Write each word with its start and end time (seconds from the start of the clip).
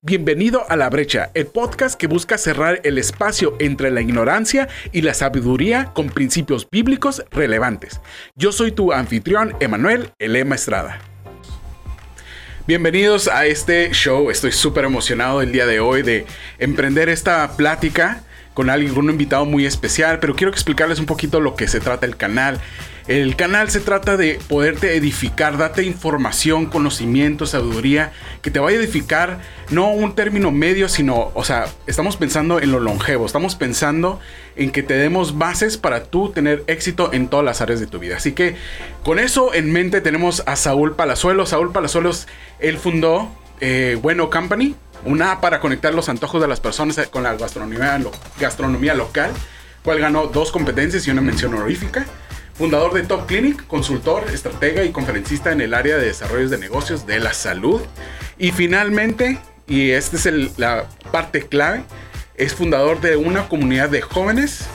Bienvenido 0.00 0.64
a 0.68 0.76
La 0.76 0.90
Brecha, 0.90 1.30
el 1.34 1.46
podcast 1.46 1.98
que 1.98 2.06
busca 2.06 2.38
cerrar 2.38 2.80
el 2.84 2.98
espacio 2.98 3.56
entre 3.58 3.90
la 3.90 4.00
ignorancia 4.00 4.68
y 4.92 5.02
la 5.02 5.12
sabiduría 5.12 5.92
con 5.92 6.10
principios 6.10 6.68
bíblicos 6.70 7.24
relevantes. 7.32 8.00
Yo 8.36 8.52
soy 8.52 8.70
tu 8.70 8.92
anfitrión, 8.92 9.56
Emanuel 9.58 10.12
Elema 10.20 10.54
Estrada. 10.54 11.00
Bienvenidos 12.68 13.26
a 13.28 13.46
este 13.46 13.90
show. 13.92 14.30
Estoy 14.30 14.52
súper 14.52 14.84
emocionado 14.84 15.42
el 15.42 15.50
día 15.50 15.66
de 15.66 15.80
hoy 15.80 16.02
de 16.02 16.26
emprender 16.58 17.08
esta 17.08 17.56
plática 17.56 18.22
con 18.54 18.70
alguien, 18.70 18.94
con 18.94 19.04
un 19.04 19.12
invitado 19.12 19.44
muy 19.44 19.66
especial, 19.66 20.18
pero 20.20 20.34
quiero 20.34 20.52
explicarles 20.52 20.98
un 20.98 21.06
poquito 21.06 21.40
lo 21.40 21.56
que 21.56 21.66
se 21.66 21.80
trata 21.80 22.06
el 22.06 22.16
canal. 22.16 22.60
El 23.08 23.36
canal 23.36 23.70
se 23.70 23.80
trata 23.80 24.18
de 24.18 24.38
poderte 24.48 24.94
edificar, 24.94 25.56
date 25.56 25.82
información, 25.82 26.66
conocimiento, 26.66 27.46
sabiduría, 27.46 28.12
que 28.42 28.50
te 28.50 28.58
vaya 28.58 28.76
a 28.76 28.82
edificar, 28.82 29.40
no 29.70 29.88
un 29.88 30.14
término 30.14 30.50
medio, 30.50 30.90
sino, 30.90 31.30
o 31.32 31.42
sea, 31.42 31.68
estamos 31.86 32.18
pensando 32.18 32.60
en 32.60 32.70
lo 32.70 32.80
longevo, 32.80 33.24
estamos 33.24 33.56
pensando 33.56 34.20
en 34.56 34.70
que 34.70 34.82
te 34.82 34.92
demos 34.92 35.38
bases 35.38 35.78
para 35.78 36.04
tú 36.04 36.32
tener 36.32 36.64
éxito 36.66 37.10
en 37.14 37.28
todas 37.28 37.46
las 37.46 37.62
áreas 37.62 37.80
de 37.80 37.86
tu 37.86 37.98
vida. 37.98 38.18
Así 38.18 38.32
que 38.32 38.56
con 39.04 39.18
eso 39.18 39.54
en 39.54 39.72
mente 39.72 40.02
tenemos 40.02 40.42
a 40.44 40.54
Saúl 40.56 40.94
Palazuelos. 40.94 41.48
Saúl 41.48 41.72
Palazuelos, 41.72 42.28
él 42.58 42.76
fundó 42.76 43.30
eh, 43.62 43.96
Bueno 44.02 44.28
Company, 44.28 44.74
una 45.06 45.32
app 45.32 45.40
para 45.40 45.60
conectar 45.60 45.94
los 45.94 46.10
antojos 46.10 46.42
de 46.42 46.48
las 46.48 46.60
personas 46.60 47.00
con 47.10 47.22
la 47.22 47.34
gastronomía, 47.36 47.98
gastronomía 48.38 48.92
local, 48.92 49.30
cual 49.82 49.98
ganó 49.98 50.26
dos 50.26 50.52
competencias 50.52 51.06
y 51.06 51.10
una 51.10 51.22
mención 51.22 51.54
honorífica 51.54 52.04
fundador 52.58 52.92
de 52.92 53.04
Top 53.04 53.26
Clinic, 53.26 53.66
consultor, 53.68 54.24
estratega 54.34 54.82
y 54.82 54.90
conferencista 54.90 55.52
en 55.52 55.60
el 55.60 55.74
área 55.74 55.96
de 55.96 56.06
desarrollo 56.06 56.48
de 56.48 56.58
negocios 56.58 57.06
de 57.06 57.20
la 57.20 57.32
salud. 57.32 57.80
Y 58.36 58.50
finalmente, 58.50 59.38
y 59.68 59.90
esta 59.90 60.16
es 60.16 60.58
la 60.58 60.86
parte 61.12 61.42
clave, 61.42 61.84
es 62.34 62.54
fundador 62.54 63.00
de 63.00 63.16
una 63.16 63.48
comunidad 63.48 63.90
de 63.90 64.02
jóvenes 64.02 64.66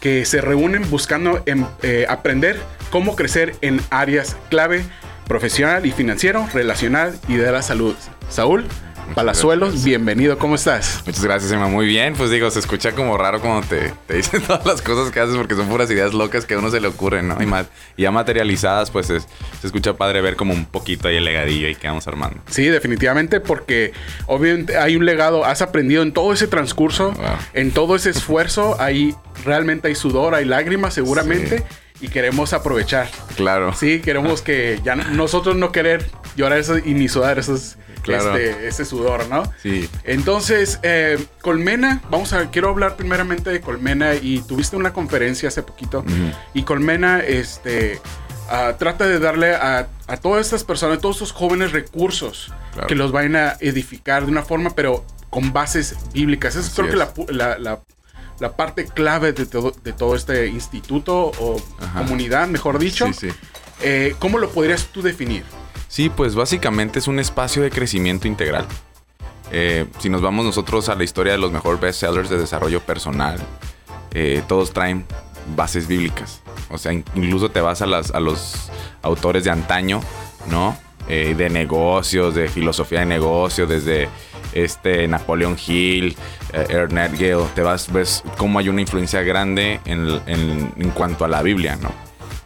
que 0.00 0.24
se 0.24 0.40
reúnen 0.40 0.88
buscando 0.90 1.42
em, 1.46 1.66
eh, 1.82 2.06
aprender 2.08 2.60
cómo 2.90 3.16
crecer 3.16 3.56
en 3.62 3.80
áreas 3.90 4.36
clave 4.48 4.84
profesional 5.26 5.86
y 5.86 5.90
financiero, 5.90 6.48
relacional 6.52 7.18
y 7.26 7.34
de 7.34 7.50
la 7.50 7.62
salud. 7.62 7.96
Saúl, 8.28 8.64
Palazuelos, 9.12 9.84
bienvenido, 9.84 10.38
¿cómo 10.38 10.54
estás? 10.54 11.02
Muchas 11.06 11.22
gracias, 11.22 11.52
Emma. 11.52 11.68
Muy 11.68 11.86
bien, 11.86 12.14
pues 12.14 12.30
digo, 12.30 12.50
se 12.50 12.58
escucha 12.58 12.92
como 12.92 13.16
raro 13.16 13.40
cuando 13.40 13.66
te, 13.66 13.92
te 14.06 14.14
dicen 14.14 14.42
todas 14.46 14.64
las 14.64 14.82
cosas 14.82 15.12
que 15.12 15.20
haces 15.20 15.36
porque 15.36 15.54
son 15.54 15.68
puras 15.68 15.90
ideas 15.90 16.14
locas 16.14 16.46
que 16.46 16.54
a 16.54 16.58
uno 16.58 16.70
se 16.70 16.80
le 16.80 16.88
ocurren, 16.88 17.28
¿no? 17.28 17.40
Y, 17.40 17.46
más, 17.46 17.66
ya 17.96 18.10
materializadas, 18.10 18.90
pues 18.90 19.06
se 19.06 19.18
escucha 19.62 19.94
padre 19.96 20.20
ver 20.20 20.36
como 20.36 20.52
un 20.52 20.64
poquito 20.64 21.08
ahí 21.08 21.16
el 21.16 21.24
legadillo 21.24 21.68
y 21.68 21.74
que 21.74 21.86
vamos 21.86 22.08
armando. 22.08 22.40
Sí, 22.48 22.66
definitivamente, 22.66 23.40
porque 23.40 23.92
obviamente 24.26 24.78
hay 24.78 24.96
un 24.96 25.04
legado, 25.04 25.44
has 25.44 25.62
aprendido 25.62 26.02
en 26.02 26.12
todo 26.12 26.32
ese 26.32 26.48
transcurso, 26.48 27.12
en 27.52 27.70
todo 27.72 27.96
ese 27.96 28.10
esfuerzo, 28.10 28.80
ahí 28.80 29.14
realmente 29.44 29.88
hay 29.88 29.94
sudor, 29.94 30.34
hay 30.34 30.44
lágrimas 30.44 30.94
seguramente. 30.94 31.64
Y 32.00 32.08
queremos 32.08 32.52
aprovechar. 32.52 33.08
Claro. 33.36 33.72
Sí, 33.74 34.00
queremos 34.00 34.42
que 34.42 34.80
ya 34.84 34.94
nosotros 34.96 35.56
no 35.56 35.72
querer 35.72 36.06
llorar 36.36 36.58
eso 36.58 36.78
y 36.78 36.94
ni 36.94 37.08
sudar 37.08 37.38
esos 37.38 37.76
claro. 38.02 38.36
este, 38.36 38.68
este, 38.68 38.84
sudor, 38.84 39.28
¿no? 39.28 39.44
Sí. 39.62 39.88
Entonces, 40.04 40.80
eh, 40.82 41.24
Colmena, 41.40 42.02
vamos 42.10 42.32
a, 42.32 42.50
quiero 42.50 42.70
hablar 42.70 42.96
primeramente 42.96 43.50
de 43.50 43.60
Colmena 43.60 44.14
y 44.14 44.40
tuviste 44.42 44.76
una 44.76 44.92
conferencia 44.92 45.48
hace 45.48 45.62
poquito 45.62 46.04
y 46.52 46.62
Colmena, 46.62 47.20
este, 47.20 48.00
uh, 48.48 48.76
trata 48.78 49.06
de 49.06 49.18
darle 49.18 49.54
a, 49.54 49.88
a, 50.06 50.16
todas 50.16 50.46
estas 50.46 50.64
personas, 50.64 50.98
a 50.98 51.00
todos 51.00 51.16
estos 51.16 51.32
jóvenes 51.32 51.72
recursos 51.72 52.52
que 52.88 52.94
los 52.94 53.12
vayan 53.12 53.36
a 53.36 53.56
edificar 53.60 54.24
de 54.24 54.32
una 54.32 54.42
forma, 54.42 54.70
pero 54.74 55.04
con 55.30 55.52
bases 55.52 55.96
bíblicas. 56.12 56.56
Esa 56.56 56.68
es 56.68 56.74
creo 56.74 56.90
que 56.90 56.96
la, 56.96 57.12
la, 57.28 57.58
la, 57.58 57.80
parte 58.56 58.86
clave 58.86 59.32
de 59.32 59.46
todo, 59.46 59.72
de 59.82 59.92
todo 59.92 60.14
este 60.14 60.46
instituto 60.48 61.32
o 61.38 61.62
comunidad, 61.96 62.48
mejor 62.48 62.78
dicho. 62.78 63.06
Sí, 63.06 63.30
sí. 63.30 63.36
Eh, 63.82 64.14
¿Cómo 64.18 64.38
lo 64.38 64.50
podrías 64.50 64.86
tú 64.86 65.02
definir? 65.02 65.44
Sí, 65.88 66.10
pues 66.10 66.34
básicamente 66.34 66.98
es 66.98 67.08
un 67.08 67.18
espacio 67.18 67.62
de 67.62 67.70
crecimiento 67.70 68.26
integral. 68.26 68.66
Eh, 69.52 69.86
si 69.98 70.08
nos 70.08 70.22
vamos 70.22 70.44
nosotros 70.44 70.88
a 70.88 70.94
la 70.94 71.04
historia 71.04 71.32
de 71.32 71.38
los 71.38 71.52
mejores 71.52 71.80
bestsellers 71.80 72.28
de 72.28 72.38
desarrollo 72.38 72.80
personal, 72.80 73.38
eh, 74.12 74.42
todos 74.48 74.72
traen 74.72 75.06
bases 75.54 75.86
bíblicas. 75.86 76.40
O 76.70 76.78
sea, 76.78 76.92
incluso 76.92 77.50
te 77.50 77.60
vas 77.60 77.82
a, 77.82 77.84
a 77.84 78.20
los 78.20 78.70
autores 79.02 79.44
de 79.44 79.50
antaño, 79.50 80.00
¿no? 80.50 80.76
Eh, 81.08 81.34
de 81.36 81.50
negocios, 81.50 82.34
de 82.34 82.48
filosofía 82.48 83.00
de 83.00 83.06
negocios, 83.06 83.68
desde 83.68 84.08
este 84.54 85.06
Napoleon 85.06 85.56
Hill, 85.66 86.16
Ernest 86.52 87.14
Gale, 87.20 87.44
te 87.54 87.60
vas, 87.62 87.92
ves 87.92 88.22
cómo 88.38 88.58
hay 88.58 88.68
una 88.68 88.80
influencia 88.80 89.22
grande 89.22 89.80
en, 89.84 90.20
en 90.26 90.90
cuanto 90.90 91.24
a 91.24 91.28
la 91.28 91.42
Biblia, 91.42 91.76
¿no? 91.76 91.90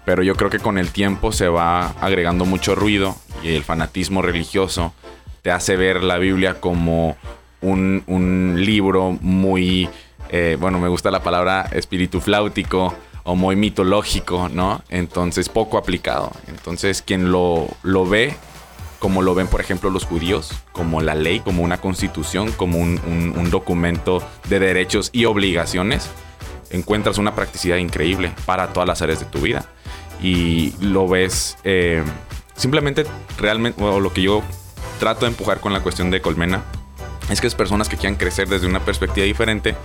Pero 0.04 0.22
yo 0.22 0.34
creo 0.34 0.48
que 0.48 0.58
con 0.58 0.78
el 0.78 0.90
tiempo 0.90 1.32
se 1.32 1.48
va 1.48 1.90
agregando 2.00 2.46
mucho 2.46 2.74
ruido 2.74 3.14
y 3.42 3.54
el 3.54 3.62
fanatismo 3.62 4.22
religioso 4.22 4.94
te 5.42 5.50
hace 5.50 5.76
ver 5.76 6.02
la 6.02 6.16
Biblia 6.16 6.60
como 6.60 7.16
un, 7.60 8.54
libro 8.56 9.16
muy, 9.20 9.88
eh, 10.30 10.56
bueno, 10.58 10.78
me 10.78 10.88
gusta 10.88 11.10
la 11.10 11.22
palabra 11.22 11.68
espíritu 11.72 12.20
flautico 12.20 12.94
o 13.24 13.34
muy 13.34 13.56
mitológico, 13.56 14.48
¿no? 14.48 14.82
Entonces 14.88 15.48
poco 15.48 15.76
aplicado. 15.76 16.32
Entonces 16.46 17.02
quien 17.02 17.30
lo, 17.30 17.68
lo 17.82 18.06
ve, 18.06 18.34
como 18.98 19.22
lo 19.22 19.34
ven 19.34 19.46
por 19.46 19.60
ejemplo 19.60 19.90
los 19.90 20.04
judíos, 20.04 20.50
como 20.72 21.00
la 21.00 21.14
ley, 21.14 21.40
como 21.40 21.62
una 21.62 21.80
constitución, 21.80 22.52
como 22.52 22.78
un, 22.78 23.50
documento 23.50 24.22
de 24.48 24.58
derechos 24.58 25.10
y 25.12 25.24
obligaciones, 25.24 26.10
encuentras 26.70 27.18
una 27.18 27.34
practicidad 27.34 27.76
increíble 27.76 28.32
para 28.44 28.72
todas 28.72 28.88
las 28.88 29.02
áreas 29.02 29.20
de 29.20 29.26
tu 29.26 29.40
vida. 29.40 29.66
Y 30.20 30.74
lo 30.80 31.08
ves... 31.08 31.56
Eh, 31.64 32.02
Simplemente, 32.58 33.06
realmente, 33.38 33.80
o 33.82 34.00
lo 34.00 34.12
que 34.12 34.20
yo 34.20 34.42
trato 34.98 35.24
de 35.24 35.30
empujar 35.30 35.60
con 35.60 35.72
la 35.72 35.80
cuestión 35.80 36.10
de 36.10 36.20
Colmena, 36.20 36.64
es 37.30 37.40
que 37.40 37.46
es 37.46 37.54
personas 37.54 37.88
que 37.88 37.96
quieran 37.96 38.16
crecer 38.16 38.48
desde 38.48 38.66
una 38.66 38.80
perspectiva 38.80 39.24
diferente 39.24 39.76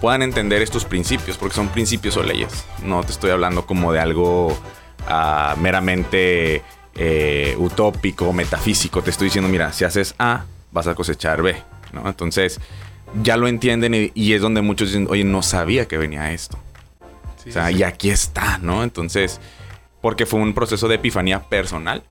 puedan 0.00 0.22
entender 0.22 0.62
estos 0.62 0.84
principios, 0.84 1.36
porque 1.36 1.56
son 1.56 1.68
principios 1.68 2.16
o 2.16 2.22
leyes. 2.22 2.66
No 2.84 3.02
te 3.02 3.10
estoy 3.10 3.32
hablando 3.32 3.66
como 3.66 3.92
de 3.92 3.98
algo 3.98 4.46
uh, 4.46 5.56
meramente 5.60 6.62
eh, 6.98 7.54
utópico, 7.58 8.32
metafísico. 8.32 9.02
Te 9.02 9.10
estoy 9.10 9.26
diciendo, 9.26 9.48
mira, 9.48 9.72
si 9.72 9.84
haces 9.84 10.14
A, 10.18 10.44
vas 10.72 10.86
a 10.86 10.94
cosechar 10.94 11.42
B. 11.42 11.56
¿no? 11.92 12.08
Entonces, 12.08 12.60
ya 13.22 13.36
lo 13.36 13.48
entienden 13.48 14.10
y, 14.14 14.32
es 14.32 14.42
donde 14.42 14.60
muchos 14.62 14.88
dicen, 14.88 15.06
oye, 15.08 15.24
no 15.24 15.42
sabía 15.42 15.86
que 15.86 15.96
venía 15.96 16.32
esto. 16.32 16.58
o 17.46 17.50
sea, 17.50 17.70
y 17.70 17.82
aquí 17.82 18.10
está, 18.10 18.58
¿no? 18.58 18.82
Entonces, 18.82 19.40
porque 20.00 20.26
fue 20.26 20.40
un 20.40 20.54
proceso 20.54 20.88
de 20.88 20.96
epifanía 20.96 21.40
personal 21.40 22.02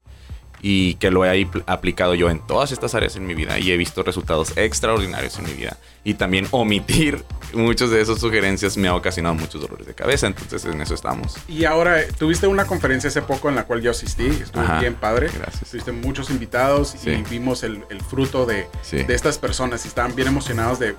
y 0.62 0.96
que 0.96 1.12
lo 1.12 1.26
he 1.26 1.48
aplicado 1.66 2.16
yo 2.16 2.30
en 2.30 2.40
todas 2.46 2.72
estas 2.72 2.96
áreas 2.96 3.16
en 3.16 3.26
mi 3.26 3.36
vida 3.36 3.60
y 3.60 3.72
he 3.72 3.78
visto 3.78 4.04
resultados 4.04 4.58
extraordinarios 4.58 5.38
en 5.38 5.46
mi 5.46 5.54
vida. 5.54 5.78
Y 6.04 6.16
también 6.16 6.48
omitir 6.52 7.24
muchas 7.54 7.90
de 7.90 8.02
esas 8.02 8.20
sugerencias 8.20 8.78
me 8.78 8.88
ha 8.88 8.96
ocasionado 8.96 9.36
muchos 9.36 9.62
dolores 9.62 9.86
de 9.86 9.94
cabeza, 9.94 10.28
entonces 10.28 10.66
en 10.66 10.82
eso 10.82 10.94
estamos. 10.94 11.36
Y 11.48 11.66
ahora, 11.66 12.08
tuviste 12.18 12.48
una 12.48 12.66
conferencia 12.66 13.10
hace 13.10 13.22
poco 13.22 13.50
en 13.50 13.56
la 13.56 13.66
cual 13.66 13.82
yo 13.82 13.92
asistí, 13.92 14.28
estuvo 14.28 14.64
bien 14.80 14.96
padre. 14.96 15.30
Gracias. 15.34 15.70
Tuviste 15.70 15.92
muchos 15.92 16.30
invitados 16.30 16.96
y 17.06 17.16
vimos 17.30 17.64
el, 17.64 17.84
fruto 18.10 18.46
de, 18.46 18.68
de, 18.92 19.14
estas 19.14 19.38
personas 19.38 19.86
y 19.86 19.90
estaban 19.90 20.16
bien 20.16 20.28
emocionados 20.28 20.80
de, 20.80 20.96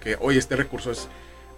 que 0.00 0.16
hoy 0.20 0.36
este 0.36 0.56
recurso 0.56 0.90
es 0.90 1.08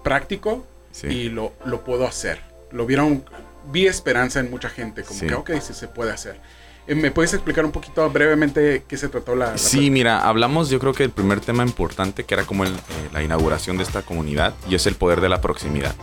práctico 0.04 0.66
y 1.02 1.28
lo, 1.28 1.52
lo 1.64 1.84
puedo 1.84 2.06
hacer. 2.06 2.40
Lo 2.70 2.86
vieron 2.86 3.24
vi 3.70 3.86
esperanza 3.86 4.40
en 4.40 4.50
mucha 4.50 4.68
gente, 4.68 5.02
como 5.02 5.20
que, 5.20 5.34
ok, 5.34 5.50
sí 5.60 5.74
se 5.74 5.88
puede 5.88 6.12
hacer. 6.12 6.40
Eh, 6.86 6.94
¿Me 6.94 7.10
puedes 7.10 7.32
explicar 7.32 7.64
un 7.64 7.72
poquito 7.72 8.08
brevemente 8.10 8.84
qué 8.88 8.96
se 8.96 9.08
trató 9.08 9.36
la... 9.36 9.56
sí, 9.56 9.90
mira, 9.90 10.26
hablamos 10.26 10.68
yo 10.68 10.78
creo 10.80 10.92
que 10.92 11.04
el 11.04 11.10
primer 11.10 11.40
tema 11.40 11.62
importante 11.62 12.24
que 12.24 12.34
era 12.34 12.44
como 12.44 12.64
el, 12.64 12.72
eh, 12.72 13.08
la 13.12 13.22
inauguración 13.22 13.76
de 13.76 13.84
esta 13.84 14.02
comunidad 14.02 14.54
y 14.68 14.74
es 14.74 14.86
el 14.86 14.94
poder 14.94 15.20
de 15.20 15.28
la 15.28 15.40
proximidad. 15.40 15.94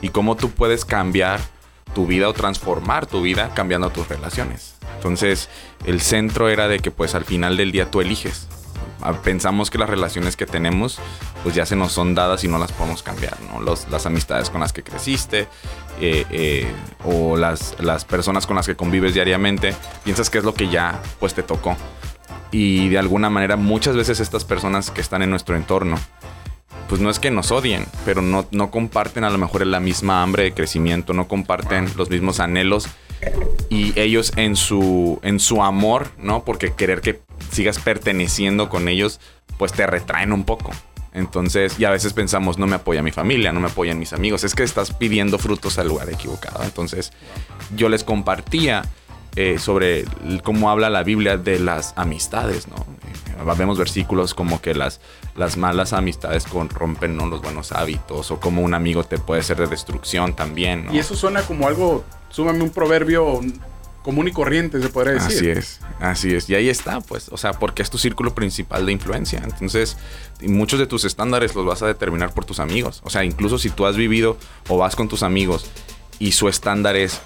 Y 0.00 0.10
cómo 0.10 0.36
tú 0.36 0.50
puedes 0.50 0.84
cambiar 0.84 1.40
tu 1.94 2.06
vida 2.06 2.28
o 2.28 2.32
transformar 2.32 3.06
tu 3.06 3.22
vida 3.22 3.52
cambiando 3.54 3.90
tus 3.90 4.08
relaciones. 4.08 4.74
Entonces, 4.96 5.48
el 5.84 6.00
centro 6.00 6.48
era 6.48 6.68
de 6.68 6.78
que 6.78 6.90
pues 6.90 7.14
al 7.14 7.24
final 7.24 7.56
del 7.56 7.72
día 7.72 7.90
tú 7.90 8.00
eliges 8.00 8.46
pensamos 9.22 9.70
que 9.70 9.78
las 9.78 9.88
relaciones 9.88 10.36
que 10.36 10.46
tenemos 10.46 10.98
pues 11.42 11.54
ya 11.54 11.64
se 11.66 11.76
nos 11.76 11.92
son 11.92 12.14
dadas 12.14 12.44
y 12.44 12.48
no 12.48 12.58
las 12.58 12.72
podemos 12.72 13.02
cambiar, 13.02 13.36
¿no? 13.42 13.60
las 13.60 14.06
amistades 14.06 14.50
con 14.50 14.60
las 14.60 14.72
que 14.72 14.82
creciste 14.82 15.46
eh, 16.00 16.24
eh, 16.30 16.72
o 17.04 17.36
las, 17.36 17.76
las 17.80 18.04
personas 18.04 18.46
con 18.46 18.56
las 18.56 18.66
que 18.66 18.76
convives 18.76 19.14
diariamente, 19.14 19.74
piensas 20.04 20.30
que 20.30 20.38
es 20.38 20.44
lo 20.44 20.54
que 20.54 20.68
ya 20.68 21.00
pues 21.20 21.34
te 21.34 21.42
tocó. 21.42 21.76
Y 22.50 22.88
de 22.88 22.98
alguna 22.98 23.30
manera 23.30 23.56
muchas 23.56 23.94
veces 23.94 24.20
estas 24.20 24.44
personas 24.44 24.90
que 24.90 25.00
están 25.00 25.22
en 25.22 25.30
nuestro 25.30 25.54
entorno, 25.54 25.96
pues 26.88 27.00
no 27.00 27.10
es 27.10 27.18
que 27.18 27.30
nos 27.30 27.52
odien, 27.52 27.86
pero 28.04 28.22
no, 28.22 28.46
no 28.50 28.70
comparten 28.70 29.24
a 29.24 29.30
lo 29.30 29.38
mejor 29.38 29.66
la 29.66 29.80
misma 29.80 30.22
hambre 30.22 30.44
de 30.44 30.54
crecimiento, 30.54 31.12
no 31.12 31.28
comparten 31.28 31.88
los 31.96 32.08
mismos 32.08 32.40
anhelos 32.40 32.88
y 33.68 33.98
ellos 33.98 34.32
en 34.36 34.56
su, 34.56 35.18
en 35.22 35.40
su 35.40 35.62
amor, 35.62 36.08
¿no? 36.18 36.44
Porque 36.44 36.72
querer 36.72 37.00
que 37.00 37.20
sigas 37.50 37.78
perteneciendo 37.78 38.68
con 38.68 38.88
ellos, 38.88 39.20
pues 39.58 39.72
te 39.72 39.86
retraen 39.86 40.32
un 40.32 40.44
poco. 40.44 40.70
Entonces, 41.12 41.78
y 41.78 41.84
a 41.84 41.90
veces 41.90 42.12
pensamos, 42.12 42.58
no 42.58 42.66
me 42.66 42.76
apoya 42.76 43.02
mi 43.02 43.10
familia, 43.10 43.52
no 43.52 43.60
me 43.60 43.68
apoyan 43.68 43.98
mis 43.98 44.12
amigos, 44.12 44.44
es 44.44 44.54
que 44.54 44.62
estás 44.62 44.92
pidiendo 44.92 45.38
frutos 45.38 45.78
al 45.78 45.88
lugar 45.88 46.08
equivocado. 46.10 46.62
Entonces, 46.62 47.12
yo 47.74 47.88
les 47.88 48.04
compartía 48.04 48.82
eh, 49.36 49.58
sobre 49.58 50.04
cómo 50.42 50.70
habla 50.70 50.90
la 50.90 51.02
Biblia 51.02 51.36
de 51.36 51.58
las 51.58 51.92
amistades, 51.96 52.68
¿no? 52.68 52.76
Eh, 52.76 53.54
vemos 53.56 53.78
versículos 53.78 54.34
como 54.34 54.60
que 54.60 54.74
las, 54.74 55.00
las 55.36 55.56
malas 55.56 55.92
amistades 55.92 56.44
corrompen 56.44 57.16
¿no? 57.16 57.26
los 57.26 57.40
buenos 57.40 57.72
hábitos, 57.72 58.30
o 58.30 58.40
como 58.40 58.62
un 58.62 58.74
amigo 58.74 59.04
te 59.04 59.18
puede 59.18 59.42
ser 59.42 59.58
de 59.58 59.66
destrucción 59.66 60.34
también, 60.34 60.86
¿no? 60.86 60.94
Y 60.94 60.98
eso 60.98 61.14
suena 61.14 61.42
como 61.42 61.68
algo, 61.68 62.04
súmame 62.30 62.62
un 62.62 62.70
proverbio 62.70 63.40
común 64.08 64.26
y 64.26 64.32
corriente, 64.32 64.80
se 64.80 64.88
podría 64.88 65.12
decir. 65.12 65.36
Así 65.36 65.50
es, 65.50 65.80
así 66.00 66.34
es. 66.34 66.48
Y 66.48 66.54
ahí 66.54 66.70
está, 66.70 67.02
pues, 67.02 67.28
o 67.28 67.36
sea, 67.36 67.52
porque 67.52 67.82
es 67.82 67.90
tu 67.90 67.98
círculo 67.98 68.34
principal 68.34 68.86
de 68.86 68.92
influencia. 68.92 69.42
Entonces, 69.44 69.98
muchos 70.40 70.78
de 70.78 70.86
tus 70.86 71.04
estándares 71.04 71.54
los 71.54 71.66
vas 71.66 71.82
a 71.82 71.86
determinar 71.86 72.32
por 72.32 72.46
tus 72.46 72.58
amigos. 72.58 73.02
O 73.04 73.10
sea, 73.10 73.22
incluso 73.22 73.58
si 73.58 73.68
tú 73.68 73.84
has 73.84 73.96
vivido 73.96 74.38
o 74.68 74.78
vas 74.78 74.96
con 74.96 75.08
tus 75.08 75.22
amigos 75.22 75.70
y 76.18 76.32
su 76.32 76.48
estándar 76.48 76.96
es 76.96 77.20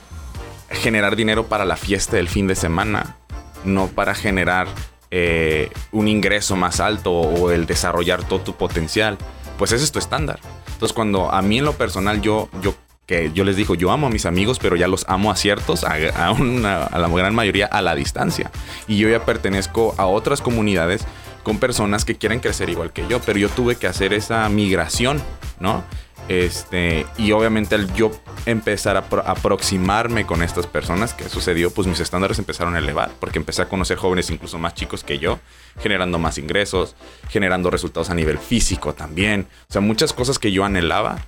generar 0.71 1.15
dinero 1.15 1.47
para 1.47 1.65
la 1.65 1.77
fiesta 1.77 2.17
del 2.17 2.29
fin 2.29 2.49
de 2.49 2.57
semana, 2.57 3.17
no 3.65 3.87
para 3.87 4.17
generar 4.17 4.67
eh, 5.13 5.71
un 5.93 6.09
ingreso 6.09 6.57
más 6.57 6.81
alto 6.81 7.13
o 7.13 7.53
el 7.53 7.67
desarrollar 7.67 8.27
todo 8.27 8.41
tu 8.41 8.57
potencial, 8.57 9.19
pues 9.57 9.71
ese 9.71 9.85
es 9.85 9.93
tu 9.93 10.01
estándar. 10.01 10.41
Entonces, 10.73 10.93
cuando 10.93 11.31
a 11.31 11.43
mí 11.43 11.59
en 11.59 11.65
lo 11.65 11.75
personal 11.75 12.21
yo, 12.23 12.49
yo 12.61 12.75
que 13.07 13.33
yo 13.35 13.45
les 13.45 13.57
digo, 13.57 13.75
yo 13.75 13.91
amo 13.91 14.07
a 14.07 14.11
mis 14.11 14.27
amigos, 14.27 14.59
pero 14.59 14.77
ya 14.77 14.89
los 14.89 15.05
amo 15.09 15.31
a 15.31 15.37
ciertos, 15.37 15.85
a, 15.85 15.99
la 15.99 17.09
gran 17.09 17.35
mayoría 17.35 17.67
a 17.67 17.83
la 17.83 17.95
distancia. 17.95 18.51
Y 18.87 18.99
yo 18.99 19.09
ya 19.09 19.25
pertenezco 19.25 19.95
a 19.99 20.07
otras 20.07 20.41
comunidades 20.41 21.05
con 21.43 21.59
personas 21.59 22.05
que 22.05 22.17
quieren 22.17 22.41
crecer 22.41 22.71
igual 22.71 22.93
que 22.93 23.07
yo, 23.09 23.21
pero 23.21 23.39
yo 23.39 23.49
tuve 23.49 23.77
que 23.77 23.87
hacer 23.87 24.13
esa 24.13 24.49
migración, 24.49 25.21
¿no? 25.59 25.85
Este, 26.29 27.05
y 27.19 27.33
obviamente 27.33 27.75
al 27.75 27.93
yo 27.95 28.13
empezar 28.47 28.97
a 28.97 29.05
aproximarme 29.31 30.25
con 30.25 30.43
estas 30.43 30.67
personas, 30.67 31.15
que 31.15 31.29
sucedió? 31.29 31.73
Pues 31.73 31.89
mis 31.89 32.01
estándares 32.01 32.39
empezaron 32.39 32.77
a 32.77 32.79
elevar, 32.79 33.11
porque 33.19 33.39
empecé 33.39 33.63
a 33.63 33.69
conocer 33.69 33.99
jóvenes 33.99 34.31
incluso 34.31 34.59
más 34.59 34.75
chicos 34.75 35.03
que 35.03 35.19
yo, 35.19 35.41
generando 35.81 36.19
más 36.19 36.39
ingresos, 36.39 36.95
generando 37.29 37.71
resultados 37.71 38.11
a 38.11 38.15
nivel 38.15 38.39
físico 38.39 38.95
también. 38.95 39.49
O 39.69 39.73
sea, 39.73 39.81
muchas 39.81 40.13
cosas 40.13 40.39
que 40.39 40.53
yo 40.53 40.65
anhelaba 40.65 41.19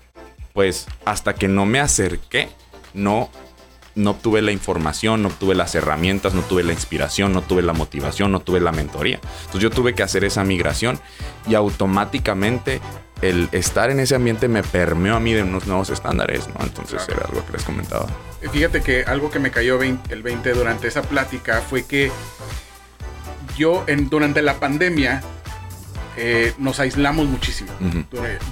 pues 0.54 0.86
hasta 1.04 1.34
que 1.34 1.48
no 1.48 1.66
me 1.66 1.80
acerqué, 1.80 2.48
no, 2.94 3.28
no 3.96 4.12
obtuve 4.12 4.40
la 4.40 4.52
información, 4.52 5.22
no 5.22 5.28
obtuve 5.28 5.56
las 5.56 5.74
herramientas, 5.74 6.32
no 6.32 6.42
tuve 6.42 6.62
la 6.62 6.72
inspiración, 6.72 7.32
no 7.32 7.42
tuve 7.42 7.60
la 7.60 7.72
motivación, 7.72 8.30
no 8.30 8.38
tuve 8.38 8.60
la 8.60 8.70
mentoría. 8.70 9.18
Entonces 9.40 9.60
yo 9.60 9.70
tuve 9.70 9.94
que 9.94 10.04
hacer 10.04 10.24
esa 10.24 10.44
migración 10.44 11.00
y 11.48 11.56
automáticamente 11.56 12.80
el 13.20 13.48
estar 13.50 13.90
en 13.90 13.98
ese 13.98 14.14
ambiente 14.14 14.46
me 14.46 14.62
permeó 14.62 15.16
a 15.16 15.20
mí 15.20 15.32
de 15.32 15.42
unos 15.42 15.66
nuevos 15.66 15.90
estándares, 15.90 16.46
¿no? 16.46 16.64
Entonces 16.64 17.04
era 17.08 17.26
algo 17.26 17.44
que 17.44 17.52
les 17.52 17.64
comentaba. 17.64 18.06
Fíjate 18.52 18.80
que 18.80 19.02
algo 19.02 19.32
que 19.32 19.40
me 19.40 19.50
cayó 19.50 19.82
el 19.82 20.22
20 20.22 20.52
durante 20.52 20.86
esa 20.86 21.02
plática 21.02 21.62
fue 21.62 21.84
que 21.84 22.12
yo 23.56 23.82
en, 23.88 24.08
durante 24.08 24.40
la 24.40 24.60
pandemia 24.60 25.20
eh, 26.16 26.55
nos 26.58 26.81
aislamos 26.81 27.26
muchísimo. 27.26 27.70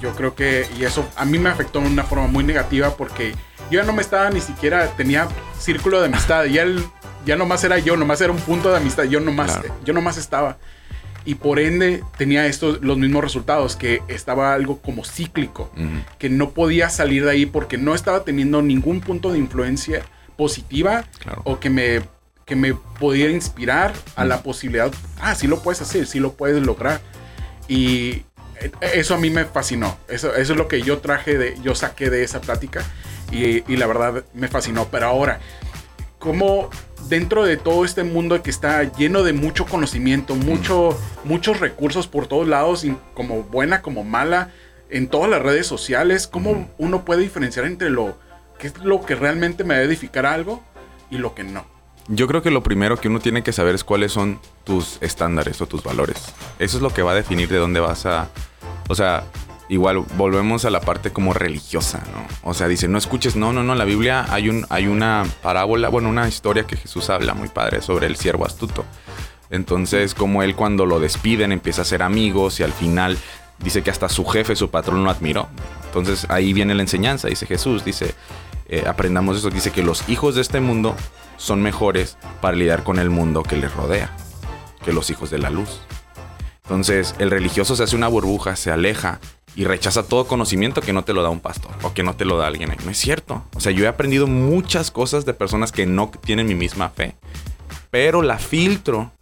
Yo 0.00 0.12
creo 0.12 0.34
que, 0.34 0.66
y 0.78 0.84
eso 0.84 1.08
a 1.16 1.24
mí 1.24 1.38
me 1.38 1.48
afectó 1.50 1.80
de 1.80 1.86
una 1.86 2.04
forma 2.04 2.26
muy 2.26 2.44
negativa 2.44 2.96
porque 2.96 3.32
yo 3.70 3.80
ya 3.80 3.84
no 3.84 3.92
me 3.92 4.02
estaba 4.02 4.30
ni 4.30 4.40
siquiera, 4.40 4.88
tenía 4.96 5.28
círculo 5.58 6.00
de 6.00 6.06
amistad, 6.06 6.44
ya, 6.44 6.62
el, 6.62 6.84
ya 7.24 7.36
nomás 7.36 7.62
era 7.64 7.78
yo, 7.78 7.96
nomás 7.96 8.20
era 8.20 8.32
un 8.32 8.40
punto 8.40 8.70
de 8.70 8.76
amistad, 8.76 9.04
yo 9.04 9.20
nomás, 9.20 9.60
yo 9.84 9.94
nomás 9.94 10.16
estaba. 10.16 10.58
Y 11.24 11.36
por 11.36 11.60
ende 11.60 12.02
tenía 12.18 12.46
estos, 12.46 12.82
los 12.82 12.98
mismos 12.98 13.22
resultados, 13.22 13.76
que 13.76 14.02
estaba 14.08 14.54
algo 14.54 14.80
como 14.80 15.04
cíclico, 15.04 15.70
que 16.18 16.28
no 16.28 16.50
podía 16.50 16.90
salir 16.90 17.24
de 17.24 17.30
ahí 17.30 17.46
porque 17.46 17.78
no 17.78 17.94
estaba 17.94 18.24
teniendo 18.24 18.60
ningún 18.60 19.00
punto 19.00 19.32
de 19.32 19.38
influencia 19.38 20.02
positiva 20.36 21.04
o 21.44 21.60
que 21.60 21.70
me, 21.70 22.02
que 22.44 22.56
me 22.56 22.74
pudiera 22.74 23.32
inspirar 23.32 23.94
a 24.16 24.24
la 24.24 24.42
posibilidad, 24.42 24.92
ah, 25.20 25.34
sí 25.36 25.46
lo 25.46 25.60
puedes 25.60 25.80
hacer, 25.80 26.06
sí 26.06 26.18
lo 26.18 26.32
puedes 26.32 26.60
lograr. 26.60 27.00
Y 27.72 28.22
eso 28.82 29.14
a 29.14 29.18
mí 29.18 29.30
me 29.30 29.46
fascinó. 29.46 29.96
Eso, 30.06 30.34
eso 30.34 30.52
es 30.52 30.58
lo 30.58 30.68
que 30.68 30.82
yo 30.82 30.98
traje 30.98 31.38
de, 31.38 31.58
yo 31.62 31.74
saqué 31.74 32.10
de 32.10 32.22
esa 32.22 32.42
plática 32.42 32.84
y, 33.30 33.64
y 33.72 33.76
la 33.78 33.86
verdad 33.86 34.24
me 34.34 34.48
fascinó. 34.48 34.88
Pero 34.90 35.06
ahora, 35.06 35.40
¿cómo 36.18 36.68
dentro 37.08 37.46
de 37.46 37.56
todo 37.56 37.86
este 37.86 38.04
mundo 38.04 38.42
que 38.42 38.50
está 38.50 38.82
lleno 38.92 39.22
de 39.22 39.32
mucho 39.32 39.64
conocimiento, 39.64 40.34
mucho, 40.34 40.94
muchos 41.24 41.60
recursos 41.60 42.08
por 42.08 42.26
todos 42.26 42.46
lados, 42.46 42.84
como 43.14 43.42
buena, 43.42 43.80
como 43.80 44.04
mala, 44.04 44.50
en 44.90 45.08
todas 45.08 45.30
las 45.30 45.40
redes 45.40 45.66
sociales, 45.66 46.26
cómo 46.26 46.70
uno 46.76 47.06
puede 47.06 47.22
diferenciar 47.22 47.64
entre 47.64 47.88
lo 47.88 48.18
que 48.58 48.66
es 48.66 48.78
lo 48.80 49.00
que 49.00 49.14
realmente 49.14 49.64
me 49.64 49.76
va 49.76 49.80
a 49.80 49.84
edificar 49.84 50.26
algo 50.26 50.62
y 51.10 51.16
lo 51.16 51.34
que 51.34 51.42
no? 51.42 51.71
Yo 52.08 52.26
creo 52.26 52.42
que 52.42 52.50
lo 52.50 52.62
primero 52.62 52.98
que 52.98 53.08
uno 53.08 53.20
tiene 53.20 53.42
que 53.42 53.52
saber 53.52 53.74
es 53.74 53.84
cuáles 53.84 54.12
son 54.12 54.40
tus 54.64 54.98
estándares 55.00 55.60
o 55.60 55.66
tus 55.66 55.82
valores. 55.82 56.34
Eso 56.58 56.76
es 56.76 56.82
lo 56.82 56.90
que 56.90 57.02
va 57.02 57.12
a 57.12 57.14
definir 57.14 57.48
de 57.48 57.58
dónde 57.58 57.80
vas 57.80 58.06
a... 58.06 58.28
O 58.88 58.94
sea, 58.94 59.24
igual 59.68 59.98
volvemos 60.16 60.64
a 60.64 60.70
la 60.70 60.80
parte 60.80 61.12
como 61.12 61.32
religiosa, 61.32 62.02
¿no? 62.12 62.50
O 62.50 62.54
sea, 62.54 62.68
dice, 62.68 62.88
no 62.88 62.98
escuches, 62.98 63.36
no, 63.36 63.52
no, 63.52 63.62
no, 63.62 63.72
en 63.72 63.78
la 63.78 63.84
Biblia 63.84 64.26
hay, 64.28 64.48
un, 64.48 64.66
hay 64.68 64.86
una 64.86 65.24
parábola, 65.42 65.88
bueno, 65.88 66.08
una 66.08 66.28
historia 66.28 66.66
que 66.66 66.76
Jesús 66.76 67.08
habla 67.08 67.34
muy 67.34 67.48
padre 67.48 67.80
sobre 67.80 68.06
el 68.06 68.16
siervo 68.16 68.44
astuto. 68.44 68.84
Entonces, 69.50 70.14
como 70.14 70.42
él 70.42 70.56
cuando 70.56 70.86
lo 70.86 70.98
despiden 70.98 71.52
empieza 71.52 71.82
a 71.82 71.84
ser 71.84 72.02
amigos 72.02 72.58
y 72.58 72.64
al 72.64 72.72
final 72.72 73.16
dice 73.58 73.82
que 73.82 73.90
hasta 73.90 74.08
su 74.08 74.24
jefe, 74.24 74.56
su 74.56 74.70
patrón 74.70 75.04
lo 75.04 75.10
admiró. 75.10 75.48
Entonces 75.86 76.26
ahí 76.30 76.52
viene 76.52 76.74
la 76.74 76.82
enseñanza, 76.82 77.28
dice 77.28 77.46
Jesús, 77.46 77.84
dice, 77.84 78.14
eh, 78.68 78.84
aprendamos 78.86 79.36
eso, 79.36 79.50
dice 79.50 79.70
que 79.70 79.82
los 79.82 80.08
hijos 80.08 80.34
de 80.34 80.40
este 80.40 80.60
mundo 80.60 80.96
son 81.36 81.62
mejores 81.62 82.18
para 82.40 82.56
lidiar 82.56 82.84
con 82.84 82.98
el 82.98 83.10
mundo 83.10 83.42
que 83.42 83.56
les 83.56 83.72
rodea 83.74 84.14
que 84.84 84.92
los 84.92 85.10
hijos 85.10 85.30
de 85.30 85.38
la 85.38 85.50
luz. 85.50 85.80
Entonces, 86.64 87.14
el 87.18 87.30
religioso 87.30 87.76
se 87.76 87.82
hace 87.82 87.96
una 87.96 88.08
burbuja, 88.08 88.56
se 88.56 88.70
aleja 88.70 89.20
y 89.54 89.64
rechaza 89.64 90.04
todo 90.04 90.26
conocimiento 90.26 90.80
que 90.80 90.92
no 90.92 91.04
te 91.04 91.12
lo 91.12 91.22
da 91.22 91.28
un 91.28 91.40
pastor 91.40 91.72
o 91.82 91.92
que 91.92 92.02
no 92.02 92.14
te 92.14 92.24
lo 92.24 92.38
da 92.38 92.46
alguien. 92.46 92.74
No 92.84 92.90
es 92.90 92.98
cierto. 92.98 93.44
O 93.54 93.60
sea, 93.60 93.72
yo 93.72 93.84
he 93.84 93.88
aprendido 93.88 94.26
muchas 94.26 94.90
cosas 94.90 95.24
de 95.24 95.34
personas 95.34 95.72
que 95.72 95.86
no 95.86 96.10
tienen 96.24 96.46
mi 96.46 96.54
misma 96.54 96.90
fe, 96.90 97.14
pero 97.90 98.22
la 98.22 98.38
filtro 98.38 99.12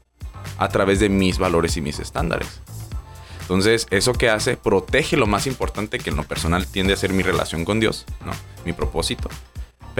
a 0.59 0.69
través 0.69 1.01
de 1.01 1.09
mis 1.09 1.39
valores 1.39 1.77
y 1.77 1.81
mis 1.81 1.99
estándares. 1.99 2.61
Entonces, 3.41 3.89
eso 3.91 4.12
que 4.12 4.29
hace 4.29 4.57
protege 4.57 5.17
lo 5.17 5.27
más 5.27 5.49
importante 5.49 5.99
que 5.99 6.11
en 6.11 6.17
lo 6.17 6.23
personal 6.23 6.67
tiende 6.67 6.93
a 6.93 6.97
ser 6.97 7.12
mi 7.12 7.25
relación 7.25 7.64
con 7.64 7.81
Dios, 7.81 8.07
¿no? 8.25 8.33
Mi 8.64 8.73
propósito 8.73 9.29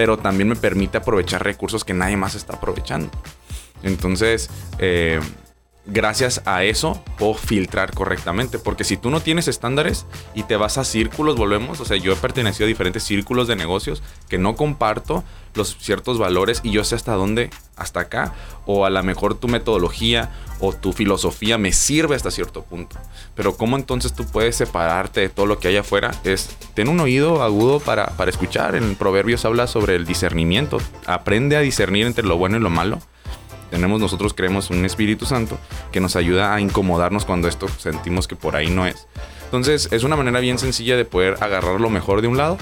pero 0.01 0.17
también 0.17 0.49
me 0.49 0.55
permite 0.55 0.97
aprovechar 0.97 1.43
recursos 1.43 1.85
que 1.85 1.93
nadie 1.93 2.17
más 2.17 2.33
está 2.33 2.55
aprovechando. 2.55 3.11
Entonces, 3.83 4.49
eh, 4.79 5.19
gracias 5.85 6.41
a 6.45 6.63
eso 6.63 7.03
puedo 7.17 7.33
filtrar 7.33 7.93
correctamente. 7.93 8.59
Porque 8.59 8.83
si 8.83 8.97
tú 8.97 9.09
no 9.09 9.21
tienes 9.21 9.47
estándares 9.47 10.05
y 10.33 10.43
te 10.43 10.55
vas 10.55 10.77
a 10.77 10.83
círculos, 10.83 11.35
volvemos. 11.35 11.79
O 11.79 11.85
sea, 11.85 11.97
yo 11.97 12.13
he 12.13 12.15
pertenecido 12.15 12.65
a 12.65 12.67
diferentes 12.67 13.03
círculos 13.03 13.47
de 13.47 13.55
negocios 13.55 14.03
que 14.29 14.37
no 14.37 14.55
comparto 14.55 15.23
los 15.53 15.75
ciertos 15.79 16.17
valores 16.17 16.61
y 16.63 16.71
yo 16.71 16.83
sé 16.83 16.95
hasta 16.95 17.13
dónde, 17.13 17.49
hasta 17.75 18.01
acá. 18.01 18.33
O 18.65 18.85
a 18.85 18.89
lo 18.89 19.03
mejor 19.03 19.35
tu 19.35 19.47
metodología 19.47 20.31
o 20.59 20.73
tu 20.73 20.93
filosofía 20.93 21.57
me 21.57 21.71
sirve 21.71 22.15
hasta 22.15 22.31
cierto 22.31 22.63
punto. 22.63 22.97
Pero 23.35 23.57
cómo 23.57 23.75
entonces 23.75 24.13
tú 24.13 24.25
puedes 24.25 24.55
separarte 24.55 25.21
de 25.21 25.29
todo 25.29 25.45
lo 25.45 25.59
que 25.59 25.69
hay 25.69 25.77
afuera 25.77 26.11
es 26.23 26.55
ten 26.75 26.87
un 26.87 26.99
oído 26.99 27.41
agudo 27.41 27.79
para, 27.79 28.07
para 28.17 28.29
escuchar. 28.29 28.75
En 28.75 28.95
Proverbios 28.95 29.45
habla 29.45 29.67
sobre 29.67 29.95
el 29.95 30.05
discernimiento. 30.05 30.77
Aprende 31.05 31.57
a 31.57 31.61
discernir 31.61 32.05
entre 32.05 32.25
lo 32.25 32.37
bueno 32.37 32.57
y 32.57 32.59
lo 32.59 32.69
malo 32.69 32.99
tenemos 33.71 33.99
nosotros 33.99 34.35
creemos 34.35 34.69
un 34.69 34.85
Espíritu 34.85 35.25
Santo 35.25 35.57
que 35.91 35.99
nos 35.99 36.15
ayuda 36.15 36.53
a 36.53 36.61
incomodarnos 36.61 37.25
cuando 37.25 37.47
esto 37.47 37.67
sentimos 37.67 38.27
que 38.27 38.35
por 38.35 38.55
ahí 38.55 38.69
no 38.69 38.85
es. 38.85 39.07
Entonces 39.45 39.87
es 39.91 40.03
una 40.03 40.15
manera 40.15 40.39
bien 40.39 40.59
sencilla 40.59 40.95
de 40.95 41.05
poder 41.05 41.37
agarrar 41.41 41.81
lo 41.81 41.89
mejor 41.89 42.21
de 42.21 42.27
un 42.27 42.37
lado 42.37 42.57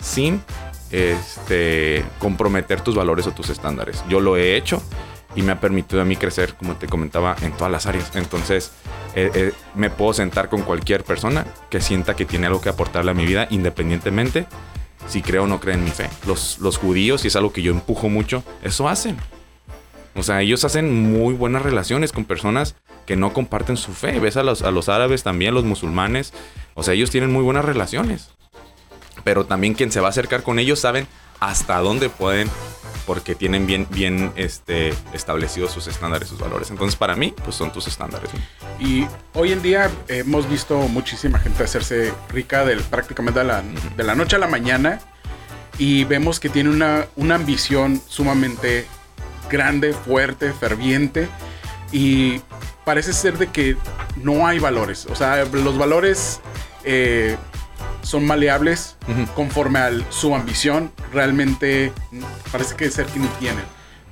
sin 0.00 0.42
este, 0.90 2.04
comprometer 2.18 2.80
tus 2.80 2.94
valores 2.94 3.26
o 3.26 3.32
tus 3.32 3.50
estándares. 3.50 4.02
Yo 4.08 4.20
lo 4.20 4.36
he 4.36 4.56
hecho 4.56 4.82
y 5.34 5.42
me 5.42 5.52
ha 5.52 5.60
permitido 5.60 6.00
a 6.00 6.04
mí 6.04 6.16
crecer, 6.16 6.54
como 6.54 6.76
te 6.76 6.86
comentaba, 6.86 7.36
en 7.42 7.52
todas 7.52 7.72
las 7.72 7.86
áreas. 7.86 8.14
Entonces 8.14 8.70
eh, 9.14 9.30
eh, 9.34 9.52
me 9.74 9.90
puedo 9.90 10.12
sentar 10.14 10.48
con 10.48 10.62
cualquier 10.62 11.04
persona 11.04 11.44
que 11.70 11.80
sienta 11.80 12.14
que 12.14 12.24
tiene 12.24 12.46
algo 12.46 12.60
que 12.60 12.68
aportarle 12.68 13.10
a 13.10 13.14
mi 13.14 13.26
vida 13.26 13.46
independientemente 13.50 14.46
si 15.08 15.22
creo 15.22 15.44
o 15.44 15.46
no 15.46 15.60
cree 15.60 15.74
en 15.74 15.84
mi 15.84 15.90
fe. 15.90 16.08
Los, 16.26 16.58
los 16.60 16.78
judíos, 16.78 17.24
y 17.24 17.28
es 17.28 17.36
algo 17.36 17.52
que 17.52 17.62
yo 17.62 17.72
empujo 17.72 18.08
mucho, 18.08 18.44
eso 18.62 18.88
hacen. 18.88 19.16
O 20.14 20.22
sea, 20.22 20.42
ellos 20.42 20.64
hacen 20.64 21.12
muy 21.12 21.34
buenas 21.34 21.62
relaciones 21.62 22.12
con 22.12 22.24
personas 22.24 22.74
que 23.06 23.16
no 23.16 23.32
comparten 23.32 23.76
su 23.76 23.92
fe. 23.92 24.20
Ves 24.20 24.36
a 24.36 24.42
los, 24.42 24.62
a 24.62 24.70
los 24.70 24.88
árabes 24.88 25.22
también, 25.22 25.54
los 25.54 25.64
musulmanes. 25.64 26.32
O 26.74 26.82
sea, 26.82 26.94
ellos 26.94 27.10
tienen 27.10 27.32
muy 27.32 27.42
buenas 27.42 27.64
relaciones. 27.64 28.30
Pero 29.24 29.46
también 29.46 29.74
quien 29.74 29.90
se 29.90 30.00
va 30.00 30.08
a 30.08 30.10
acercar 30.10 30.42
con 30.42 30.58
ellos 30.58 30.80
saben 30.80 31.06
hasta 31.40 31.78
dónde 31.78 32.08
pueden 32.08 32.48
porque 33.06 33.34
tienen 33.34 33.66
bien, 33.66 33.86
bien 33.90 34.32
este, 34.36 34.94
establecidos 35.12 35.72
sus 35.72 35.86
estándares, 35.86 36.28
sus 36.28 36.38
valores. 36.38 36.70
Entonces, 36.70 36.96
para 36.96 37.16
mí, 37.16 37.34
pues 37.44 37.56
son 37.56 37.72
tus 37.72 37.86
estándares. 37.88 38.30
Y 38.78 39.06
hoy 39.34 39.52
en 39.52 39.62
día 39.62 39.90
hemos 40.08 40.48
visto 40.48 40.78
muchísima 40.88 41.38
gente 41.38 41.64
hacerse 41.64 42.12
rica 42.28 42.64
del, 42.64 42.80
prácticamente 42.80 43.40
de 43.40 43.46
la, 43.46 43.62
de 43.96 44.04
la 44.04 44.14
noche 44.14 44.36
a 44.36 44.38
la 44.38 44.46
mañana 44.46 45.00
y 45.78 46.04
vemos 46.04 46.38
que 46.38 46.48
tiene 46.48 46.70
una, 46.70 47.06
una 47.16 47.36
ambición 47.36 48.00
sumamente 48.06 48.86
grande, 49.52 49.92
fuerte, 49.92 50.52
ferviente 50.52 51.28
y 51.92 52.40
parece 52.84 53.12
ser 53.12 53.38
de 53.38 53.48
que 53.48 53.76
no 54.16 54.46
hay 54.46 54.58
valores. 54.58 55.06
O 55.06 55.14
sea, 55.14 55.44
los 55.44 55.78
valores 55.78 56.40
eh, 56.84 57.36
son 58.00 58.26
maleables 58.26 58.96
conforme 59.36 59.78
a 59.78 59.90
su 60.08 60.34
ambición. 60.34 60.90
Realmente 61.12 61.92
parece 62.50 62.74
que 62.74 62.90
ser 62.90 63.06
que 63.06 63.20
ni 63.20 63.28
tienen. 63.38 63.64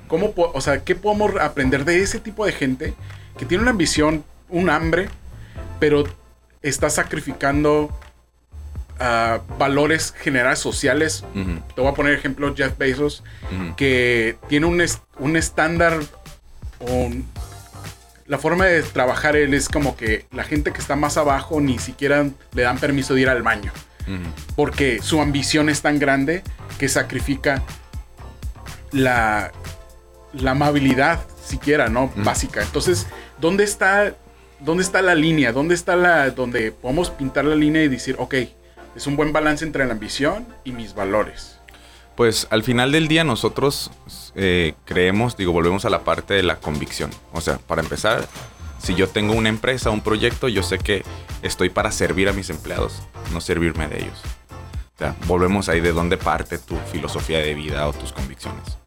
¿Cómo, 0.07 0.33
o 0.35 0.61
sea, 0.61 0.83
¿qué 0.83 0.95
podemos 0.95 1.35
aprender 1.41 1.83
de 1.85 2.01
ese 2.01 2.19
tipo 2.19 2.45
de 2.45 2.51
gente 2.51 2.93
que 3.37 3.45
tiene 3.45 3.63
una 3.63 3.71
ambición, 3.71 4.23
un 4.49 4.69
hambre, 4.69 5.09
pero 5.79 6.03
está 6.61 6.89
sacrificando 6.89 7.89
valores 9.57 10.13
generales 10.17 10.59
sociales? 10.59 11.23
Te 11.75 11.81
voy 11.81 11.91
a 11.91 11.93
poner 11.93 12.13
ejemplo 12.13 12.53
Jeff 12.55 12.77
Bezos, 12.77 13.23
que 13.75 14.37
tiene 14.47 14.65
un, 14.65 14.83
un 15.19 15.37
estándar, 15.37 15.99
un, 16.79 17.27
la 18.27 18.37
forma 18.37 18.65
de 18.65 18.81
trabajar 18.83 19.35
él 19.35 19.53
es 19.53 19.67
como 19.67 19.97
que 19.97 20.25
la 20.31 20.43
gente 20.43 20.71
que 20.71 20.79
está 20.79 20.95
más 20.95 21.17
abajo 21.17 21.59
ni 21.59 21.79
siquiera 21.79 22.29
le 22.53 22.61
dan 22.61 22.77
permiso 22.77 23.13
de 23.13 23.21
ir 23.21 23.29
al 23.29 23.43
baño. 23.43 23.71
Porque 24.55 25.01
su 25.01 25.21
ambición 25.21 25.69
es 25.69 25.81
tan 25.81 25.99
grande 25.99 26.43
que 26.79 26.89
sacrifica 26.89 27.63
la, 28.91 29.51
la 30.33 30.51
amabilidad 30.51 31.21
siquiera, 31.45 31.87
¿no? 31.87 32.11
Básica. 32.17 32.61
Entonces, 32.61 33.07
¿dónde 33.39 33.63
está, 33.63 34.15
¿dónde 34.59 34.83
está 34.83 35.01
la 35.01 35.15
línea? 35.15 35.51
¿Dónde 35.51 35.75
está 35.75 35.95
la, 35.95 36.29
donde 36.31 36.71
podemos 36.71 37.09
pintar 37.09 37.45
la 37.45 37.55
línea 37.55 37.83
y 37.83 37.89
decir, 37.89 38.15
ok, 38.17 38.35
es 38.95 39.07
un 39.07 39.15
buen 39.15 39.33
balance 39.33 39.65
entre 39.65 39.85
la 39.85 39.93
ambición 39.93 40.47
y 40.63 40.71
mis 40.71 40.93
valores? 40.93 41.57
Pues 42.15 42.47
al 42.49 42.63
final 42.63 42.91
del 42.91 43.07
día 43.07 43.23
nosotros 43.23 43.91
eh, 44.35 44.73
creemos, 44.85 45.37
digo, 45.37 45.53
volvemos 45.53 45.85
a 45.85 45.89
la 45.89 46.03
parte 46.03 46.33
de 46.33 46.43
la 46.43 46.57
convicción. 46.57 47.09
O 47.31 47.41
sea, 47.41 47.57
para 47.57 47.81
empezar, 47.81 48.27
si 48.79 48.95
yo 48.95 49.07
tengo 49.07 49.33
una 49.33 49.49
empresa, 49.49 49.89
un 49.89 50.01
proyecto, 50.01 50.47
yo 50.47 50.61
sé 50.61 50.77
que 50.77 51.03
estoy 51.41 51.69
para 51.69 51.91
servir 51.91 52.27
a 52.29 52.33
mis 52.33 52.49
empleados, 52.49 53.01
no 53.31 53.41
servirme 53.41 53.87
de 53.87 54.03
ellos. 54.03 54.21
O 54.95 54.97
sea, 54.97 55.15
volvemos 55.25 55.69
ahí 55.69 55.79
de 55.79 55.93
dónde 55.93 56.17
parte 56.17 56.59
tu 56.59 56.75
filosofía 56.91 57.39
de 57.39 57.55
vida 57.55 57.87
o 57.87 57.93
tus 57.93 58.11
convicciones. 58.11 58.77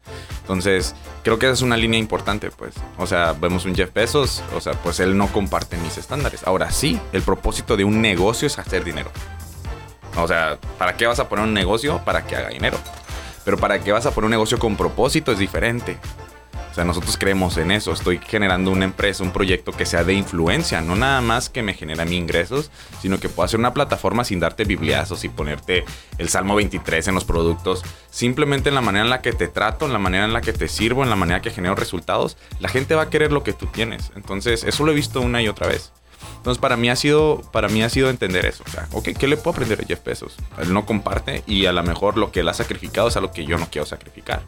Entonces, 0.41 0.95
creo 1.23 1.39
que 1.39 1.47
esa 1.47 1.53
es 1.53 1.61
una 1.63 1.75
línea 1.75 1.99
importante, 1.99 2.51
pues. 2.51 2.75
O 2.97 3.07
sea, 3.07 3.33
vemos 3.33 3.65
un 3.65 3.75
Jeff 3.75 3.91
Bezos, 3.91 4.43
o 4.55 4.61
sea, 4.61 4.73
pues 4.73 4.99
él 4.99 5.17
no 5.17 5.27
comparte 5.27 5.75
mis 5.77 5.97
estándares. 5.97 6.43
Ahora 6.45 6.71
sí, 6.71 6.99
el 7.11 7.23
propósito 7.23 7.75
de 7.75 7.83
un 7.83 7.99
negocio 7.99 8.45
es 8.45 8.59
hacer 8.59 8.83
dinero. 8.83 9.11
O 10.17 10.27
sea, 10.27 10.57
¿para 10.77 10.95
qué 10.95 11.07
vas 11.07 11.19
a 11.19 11.29
poner 11.29 11.45
un 11.45 11.53
negocio? 11.53 12.01
Para 12.05 12.25
que 12.25 12.35
haga 12.35 12.49
dinero. 12.49 12.77
Pero 13.43 13.57
para 13.57 13.79
que 13.79 13.91
vas 13.91 14.05
a 14.05 14.11
poner 14.11 14.25
un 14.25 14.31
negocio 14.31 14.57
con 14.57 14.75
propósito 14.75 15.31
es 15.31 15.39
diferente. 15.39 15.97
O 16.71 16.75
sea, 16.75 16.83
nosotros 16.83 17.15
creemos 17.17 17.55
en 17.55 17.71
eso. 17.71 17.93
Estoy 17.93 18.17
generando 18.17 18.69
una 18.69 18.83
empresa, 18.83 19.23
un 19.23 19.31
proyecto 19.31 19.71
que 19.71 19.85
sea 19.85 20.03
de 20.03 20.13
influencia, 20.13 20.81
no 20.81 20.97
nada 20.97 21.21
más 21.21 21.47
que 21.47 21.63
me 21.63 21.73
genera 21.73 22.03
mi 22.03 22.17
ingresos, 22.17 22.69
sino 23.01 23.17
que 23.17 23.29
pueda 23.29 23.47
ser 23.47 23.61
una 23.61 23.73
plataforma 23.73 24.25
sin 24.25 24.41
darte 24.41 24.65
bibliazos 24.65 25.23
y 25.23 25.29
ponerte 25.29 25.85
el 26.17 26.27
Salmo 26.27 26.53
23 26.55 27.07
en 27.07 27.15
los 27.15 27.23
productos. 27.23 27.81
Simplemente 28.09 28.67
en 28.67 28.75
la 28.75 28.81
manera 28.81 29.05
en 29.05 29.09
la 29.09 29.21
que 29.21 29.31
te 29.31 29.47
trato, 29.47 29.85
en 29.85 29.93
la 29.93 29.99
manera 29.99 30.25
en 30.25 30.33
la 30.33 30.41
que 30.41 30.51
te 30.51 30.67
sirvo, 30.67 31.01
en 31.03 31.09
la 31.09 31.15
manera 31.15 31.41
que 31.41 31.49
genero 31.49 31.75
resultados, 31.75 32.35
la 32.59 32.67
gente 32.67 32.93
va 32.93 33.03
a 33.03 33.09
querer 33.09 33.31
lo 33.31 33.43
que 33.43 33.53
tú 33.53 33.67
tienes. 33.67 34.11
Entonces, 34.17 34.65
eso 34.65 34.83
lo 34.83 34.91
he 34.91 34.95
visto 34.95 35.21
una 35.21 35.41
y 35.41 35.47
otra 35.47 35.67
vez. 35.67 35.93
Entonces, 36.37 36.61
para 36.61 36.77
mí 36.77 36.89
ha 36.89 36.95
sido, 36.95 37.41
para 37.51 37.67
mí 37.69 37.81
ha 37.83 37.89
sido 37.89 38.09
entender 38.09 38.45
eso. 38.45 38.63
O 38.67 38.69
sea, 38.69 38.87
ok, 38.91 39.09
¿qué 39.17 39.27
le 39.27 39.37
puedo 39.37 39.51
aprender 39.51 39.81
a 39.81 39.85
Jeff 39.85 40.03
Bezos? 40.03 40.35
Él 40.59 40.73
no 40.73 40.85
comparte 40.85 41.43
y 41.47 41.65
a 41.65 41.73
lo 41.73 41.83
mejor 41.83 42.17
lo 42.17 42.31
que 42.31 42.41
él 42.41 42.49
ha 42.49 42.53
sacrificado 42.53 43.07
es 43.07 43.17
algo 43.17 43.31
que 43.31 43.45
yo 43.45 43.57
no 43.57 43.67
quiero 43.69 43.85
sacrificar. 43.85 44.43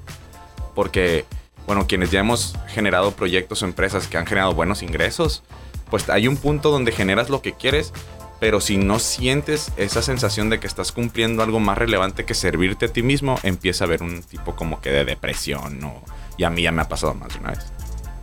Porque, 0.75 1.25
bueno, 1.65 1.87
quienes 1.87 2.11
ya 2.11 2.19
hemos 2.19 2.55
generado 2.67 3.11
proyectos 3.11 3.61
o 3.61 3.65
empresas 3.65 4.07
que 4.07 4.17
han 4.17 4.27
generado 4.27 4.53
buenos 4.53 4.83
ingresos, 4.83 5.43
pues 5.89 6.09
hay 6.09 6.27
un 6.27 6.37
punto 6.37 6.69
donde 6.69 6.91
generas 6.91 7.29
lo 7.29 7.41
que 7.41 7.53
quieres, 7.53 7.93
pero 8.39 8.61
si 8.61 8.77
no 8.77 8.99
sientes 8.99 9.71
esa 9.77 10.01
sensación 10.01 10.49
de 10.49 10.59
que 10.59 10.67
estás 10.67 10.91
cumpliendo 10.91 11.41
algo 11.41 11.59
más 11.59 11.77
relevante 11.77 12.25
que 12.25 12.35
servirte 12.35 12.85
a 12.85 12.93
ti 12.93 13.01
mismo, 13.01 13.39
empieza 13.43 13.83
a 13.83 13.87
haber 13.87 14.03
un 14.03 14.21
tipo 14.21 14.55
como 14.55 14.81
que 14.81 14.91
de 14.91 15.05
depresión, 15.05 15.79
¿no? 15.79 16.03
Y 16.37 16.43
a 16.43 16.49
mí 16.49 16.61
ya 16.61 16.71
me 16.71 16.83
ha 16.83 16.87
pasado 16.87 17.15
más 17.15 17.33
de 17.33 17.39
una 17.39 17.51
vez. 17.51 17.65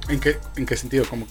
¿En 0.08 0.20
qué, 0.20 0.38
en 0.56 0.66
qué 0.66 0.76
sentido? 0.76 1.04
¿Cómo, 1.08 1.26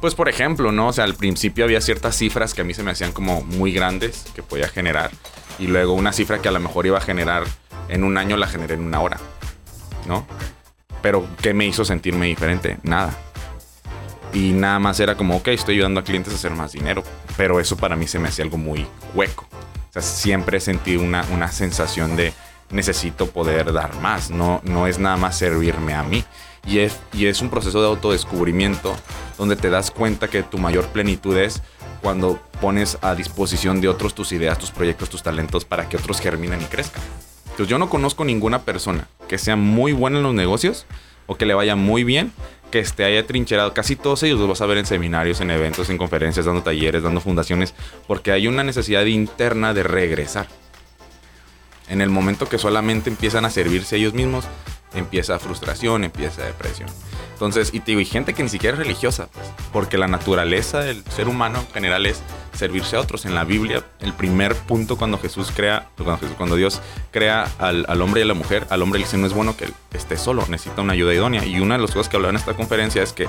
pues 0.00 0.14
por 0.14 0.28
ejemplo, 0.28 0.72
¿no? 0.72 0.88
O 0.88 0.92
sea, 0.92 1.04
al 1.04 1.14
principio 1.14 1.64
había 1.64 1.80
ciertas 1.80 2.16
cifras 2.16 2.54
que 2.54 2.62
a 2.62 2.64
mí 2.64 2.74
se 2.74 2.82
me 2.82 2.90
hacían 2.90 3.12
como 3.12 3.42
muy 3.42 3.72
grandes 3.72 4.24
que 4.34 4.42
podía 4.42 4.68
generar. 4.68 5.10
Y 5.58 5.66
luego 5.66 5.92
una 5.92 6.12
cifra 6.12 6.40
que 6.40 6.48
a 6.48 6.52
lo 6.52 6.60
mejor 6.60 6.86
iba 6.86 6.98
a 6.98 7.02
generar 7.02 7.44
en 7.88 8.04
un 8.04 8.16
año 8.16 8.36
la 8.36 8.46
generé 8.46 8.74
en 8.74 8.82
una 8.82 9.00
hora. 9.00 9.18
¿No? 10.06 10.26
Pero 11.02 11.26
¿qué 11.42 11.52
me 11.54 11.66
hizo 11.66 11.84
sentirme 11.84 12.26
diferente? 12.26 12.78
Nada. 12.82 13.14
Y 14.32 14.52
nada 14.52 14.78
más 14.78 15.00
era 15.00 15.16
como, 15.16 15.36
ok, 15.36 15.48
estoy 15.48 15.76
ayudando 15.76 16.00
a 16.00 16.04
clientes 16.04 16.32
a 16.32 16.36
hacer 16.36 16.52
más 16.52 16.72
dinero. 16.72 17.02
Pero 17.36 17.60
eso 17.60 17.76
para 17.76 17.96
mí 17.96 18.06
se 18.06 18.18
me 18.18 18.28
hacía 18.28 18.44
algo 18.44 18.56
muy 18.56 18.86
hueco. 19.14 19.46
O 19.52 19.92
sea, 19.92 20.02
siempre 20.02 20.60
sentí 20.60 20.96
una, 20.96 21.24
una 21.32 21.50
sensación 21.50 22.16
de 22.16 22.32
necesito 22.70 23.26
poder 23.26 23.72
dar 23.72 23.94
más. 24.00 24.30
No, 24.30 24.60
no 24.64 24.86
es 24.86 24.98
nada 24.98 25.16
más 25.16 25.36
servirme 25.36 25.94
a 25.94 26.02
mí. 26.02 26.24
Y 26.66 26.78
es, 26.78 26.98
y 27.12 27.26
es 27.26 27.40
un 27.40 27.50
proceso 27.50 27.80
de 27.80 27.88
autodescubrimiento 27.88 28.94
donde 29.38 29.56
te 29.56 29.70
das 29.70 29.90
cuenta 29.90 30.28
que 30.28 30.42
tu 30.42 30.58
mayor 30.58 30.86
plenitud 30.88 31.36
es 31.36 31.62
cuando 32.02 32.38
pones 32.60 32.98
a 33.02 33.14
disposición 33.14 33.80
de 33.80 33.88
otros 33.88 34.14
tus 34.14 34.32
ideas, 34.32 34.58
tus 34.58 34.70
proyectos, 34.70 35.08
tus 35.08 35.22
talentos 35.22 35.64
para 35.64 35.88
que 35.88 35.96
otros 35.96 36.20
germinen 36.20 36.60
y 36.60 36.64
crezcan. 36.66 37.02
Entonces 37.44 37.68
yo 37.68 37.78
no 37.78 37.88
conozco 37.90 38.24
ninguna 38.24 38.62
persona 38.62 39.08
que 39.28 39.38
sea 39.38 39.56
muy 39.56 39.92
buena 39.92 40.18
en 40.18 40.22
los 40.22 40.34
negocios 40.34 40.86
o 41.26 41.36
que 41.36 41.46
le 41.46 41.54
vaya 41.54 41.76
muy 41.76 42.04
bien, 42.04 42.32
que 42.70 42.78
esté 42.78 43.04
ahí 43.04 43.22
trincherado. 43.22 43.74
Casi 43.74 43.96
todos 43.96 44.22
ellos 44.22 44.38
los 44.38 44.48
vas 44.48 44.60
a 44.60 44.66
ver 44.66 44.78
en 44.78 44.86
seminarios, 44.86 45.40
en 45.40 45.50
eventos, 45.50 45.90
en 45.90 45.98
conferencias, 45.98 46.46
dando 46.46 46.62
talleres, 46.62 47.02
dando 47.02 47.20
fundaciones, 47.20 47.74
porque 48.06 48.32
hay 48.32 48.48
una 48.48 48.64
necesidad 48.64 49.04
interna 49.04 49.74
de 49.74 49.82
regresar. 49.82 50.48
En 51.88 52.00
el 52.00 52.10
momento 52.10 52.48
que 52.48 52.58
solamente 52.58 53.10
empiezan 53.10 53.44
a 53.44 53.50
servirse 53.50 53.96
ellos 53.96 54.14
mismos, 54.14 54.44
empieza 54.94 55.38
frustración, 55.38 56.04
empieza 56.04 56.44
depresión. 56.44 56.88
Entonces, 57.32 57.70
y 57.72 57.80
te 57.80 57.92
digo, 57.92 58.00
y 58.00 58.04
gente 58.04 58.34
que 58.34 58.42
ni 58.42 58.50
siquiera 58.50 58.76
es 58.76 58.82
religiosa, 58.82 59.28
pues, 59.32 59.46
porque 59.72 59.96
la 59.96 60.08
naturaleza 60.08 60.80
del 60.80 61.02
ser 61.04 61.26
humano 61.26 61.60
en 61.60 61.72
general 61.72 62.04
es 62.04 62.22
servirse 62.52 62.96
a 62.96 63.00
otros. 63.00 63.24
En 63.24 63.34
la 63.34 63.44
Biblia, 63.44 63.82
el 64.00 64.12
primer 64.12 64.54
punto 64.54 64.96
cuando 64.96 65.18
Jesús 65.18 65.50
crea, 65.54 65.88
cuando, 66.36 66.56
Dios 66.56 66.82
crea 67.10 67.50
al, 67.58 68.02
hombre 68.02 68.20
y 68.20 68.24
a 68.24 68.26
la 68.26 68.34
mujer, 68.34 68.66
al 68.68 68.82
hombre 68.82 68.98
le 68.98 69.06
dice 69.06 69.16
no 69.16 69.26
es 69.26 69.32
bueno 69.32 69.56
que 69.56 69.64
él 69.64 69.74
esté 69.94 70.18
solo, 70.18 70.44
necesita 70.48 70.82
una 70.82 70.92
ayuda 70.92 71.14
idónea. 71.14 71.44
Y 71.46 71.60
una 71.60 71.76
de 71.76 71.82
las 71.82 71.92
cosas 71.92 72.10
que 72.10 72.16
hablaba 72.16 72.30
en 72.30 72.36
esta 72.36 72.52
conferencia 72.52 73.02
es 73.02 73.14
que 73.14 73.26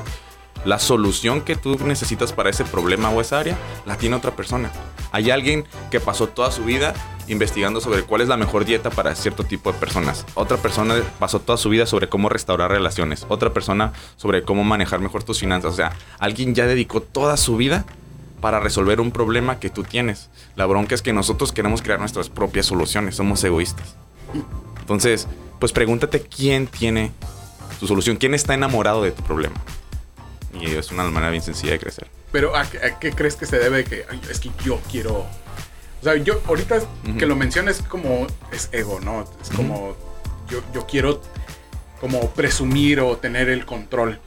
la 0.66 0.80
solución 0.80 1.42
que 1.42 1.56
tú 1.56 1.78
necesitas 1.86 2.34
para 2.34 2.50
ese 2.50 2.64
problema 2.66 3.10
o 3.10 3.22
esa 3.22 3.40
área 3.40 3.58
la 3.86 3.98
tiene 3.98 4.16
otra 4.16 4.36
persona. 4.36 4.72
Hay 5.12 5.32
alguien 5.32 5.66
que 5.90 6.00
pasó 6.00 6.28
toda 6.28 6.52
su 6.52 6.64
vida 6.64 6.94
investigando 7.28 7.82
sobre 7.82 8.04
cuál 8.04 8.22
es 8.22 8.28
la 8.28 8.38
mejor 8.38 8.66
dieta 8.66 8.90
para 8.90 9.16
cierto 9.16 9.44
tipo 9.44 9.72
de 9.72 9.80
personas. 9.80 10.26
Otra 10.36 10.58
persona 10.58 10.96
pasó 11.20 11.40
toda 11.40 11.58
su 11.58 11.70
vida 11.70 11.86
sobre 11.86 12.10
cómo 12.10 12.30
restaurar 12.30 12.72
relaciones. 12.72 13.26
Otra 13.28 13.54
persona 13.54 13.94
sobre 14.18 14.44
cómo 14.44 14.64
manejar 14.64 15.00
mejor 15.00 15.24
tus 15.24 15.40
finanzas. 15.40 15.74
O 15.74 15.76
sea, 15.76 15.94
alguien 16.20 16.56
ya 16.56 16.66
dedicó 16.66 17.02
toda 17.02 17.38
su 17.38 17.58
vida 17.58 17.86
para 18.40 18.60
resolver 18.60 19.00
un 19.00 19.12
problema 19.12 19.60
que 19.60 19.70
tú 19.70 19.84
tienes. 19.84 20.30
La 20.56 20.66
bronca 20.66 20.96
es 20.96 21.02
que 21.02 21.14
nosotros 21.14 21.52
queremos 21.52 21.82
crear 21.82 22.00
nuestras 22.00 22.30
propias 22.30 22.66
soluciones. 22.66 23.16
Somos 23.16 23.44
egoístas. 23.44 23.96
Entonces, 24.80 25.28
pues 25.60 25.72
pregúntate 25.72 26.22
quién 26.22 26.68
tiene 26.68 27.12
tu 27.80 27.88
solución. 27.88 28.18
¿Quién 28.18 28.34
está 28.34 28.54
enamorado 28.54 29.04
de 29.04 29.12
tu 29.12 29.24
problema? 29.24 29.56
Y 30.60 30.76
es 30.76 30.92
una 30.92 31.04
manera 31.04 31.32
bien 31.32 31.44
sencilla 31.44 31.74
de 31.74 31.80
crecer. 31.80 32.08
Pero 32.32 32.56
¿a, 32.56 32.66
qué 32.66 33.12
crees 33.12 33.36
que 33.36 33.46
se 33.46 33.60
debe 33.60 33.84
que 33.84 34.06
es 34.30 34.40
que 34.40 34.52
yo 34.64 34.80
quiero 34.90 35.28
o 36.02 36.04
sea, 36.04 36.16
yo 36.16 36.42
ahorita 36.48 36.80
que 37.20 37.28
lo 37.28 37.36
mencionas 37.36 37.84
como 37.84 38.26
es 38.52 38.70
ego, 38.72 39.00
¿no? 39.02 39.28
Es 39.40 39.52
como 39.56 39.96
yo, 40.50 40.62
yo 40.74 40.88
quiero 40.88 41.22
como 42.00 42.32
presumir 42.32 43.00
o 43.02 43.18
tener 43.18 43.50
el 43.50 43.68
control. 43.68 44.20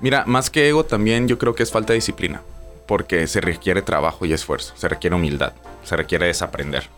Mira, 0.00 0.24
más 0.26 0.50
que 0.50 0.68
ego 0.68 0.84
también 0.84 1.28
yo 1.28 1.38
creo 1.38 1.54
que 1.54 1.62
es 1.62 1.70
falta 1.70 1.92
de 1.92 1.98
disciplina, 1.98 2.42
porque 2.88 3.28
se 3.28 3.40
requiere 3.40 3.82
trabajo 3.82 4.26
y 4.26 4.32
esfuerzo, 4.32 4.74
se 4.76 4.88
requiere 4.88 5.14
humildad, 5.14 5.52
se 5.84 5.96
requiere 5.96 6.26
desaprender. 6.26 6.88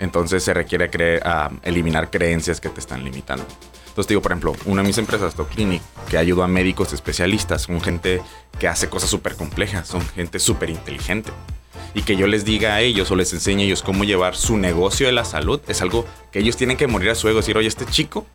Entonces 0.00 0.42
se 0.42 0.52
requiere 0.52 0.90
creer, 0.90 1.22
ah, 1.24 1.50
eliminar 1.62 2.10
creencias 2.10 2.60
que 2.60 2.70
te 2.70 2.80
están 2.80 3.04
limitando. 3.04 3.46
Entonces 3.90 4.08
digo, 4.08 4.22
por 4.22 4.32
ejemplo, 4.32 4.56
una 4.64 4.82
de 4.82 4.88
mis 4.88 4.98
empresas, 4.98 5.34
Top 5.34 5.48
Clinic, 5.48 5.82
que 6.08 6.16
ayuda 6.16 6.44
a 6.44 6.48
médicos 6.48 6.92
especialistas, 6.92 7.62
son 7.62 7.80
gente 7.80 8.22
que 8.58 8.68
hace 8.68 8.88
cosas 8.88 9.10
súper 9.10 9.36
complejas, 9.36 9.86
son 9.86 10.00
gente 10.08 10.38
súper 10.38 10.70
inteligente 10.70 11.30
y 11.94 12.02
que 12.02 12.16
yo 12.16 12.26
les 12.26 12.44
diga 12.44 12.74
a 12.74 12.80
ellos 12.80 13.10
o 13.10 13.16
les 13.16 13.32
enseñe 13.32 13.62
a 13.62 13.64
ellos 13.64 13.82
cómo 13.82 14.04
llevar 14.04 14.36
su 14.36 14.56
negocio 14.56 15.06
de 15.06 15.12
la 15.12 15.24
salud, 15.24 15.60
es 15.68 15.82
algo 15.82 16.06
que 16.30 16.38
ellos 16.38 16.56
tienen 16.56 16.76
que 16.76 16.86
morir 16.86 17.10
a 17.10 17.14
su 17.14 17.28
ego. 17.28 17.38
Decir, 17.38 17.56
oye, 17.56 17.68
este 17.68 17.86
chico 17.86 18.26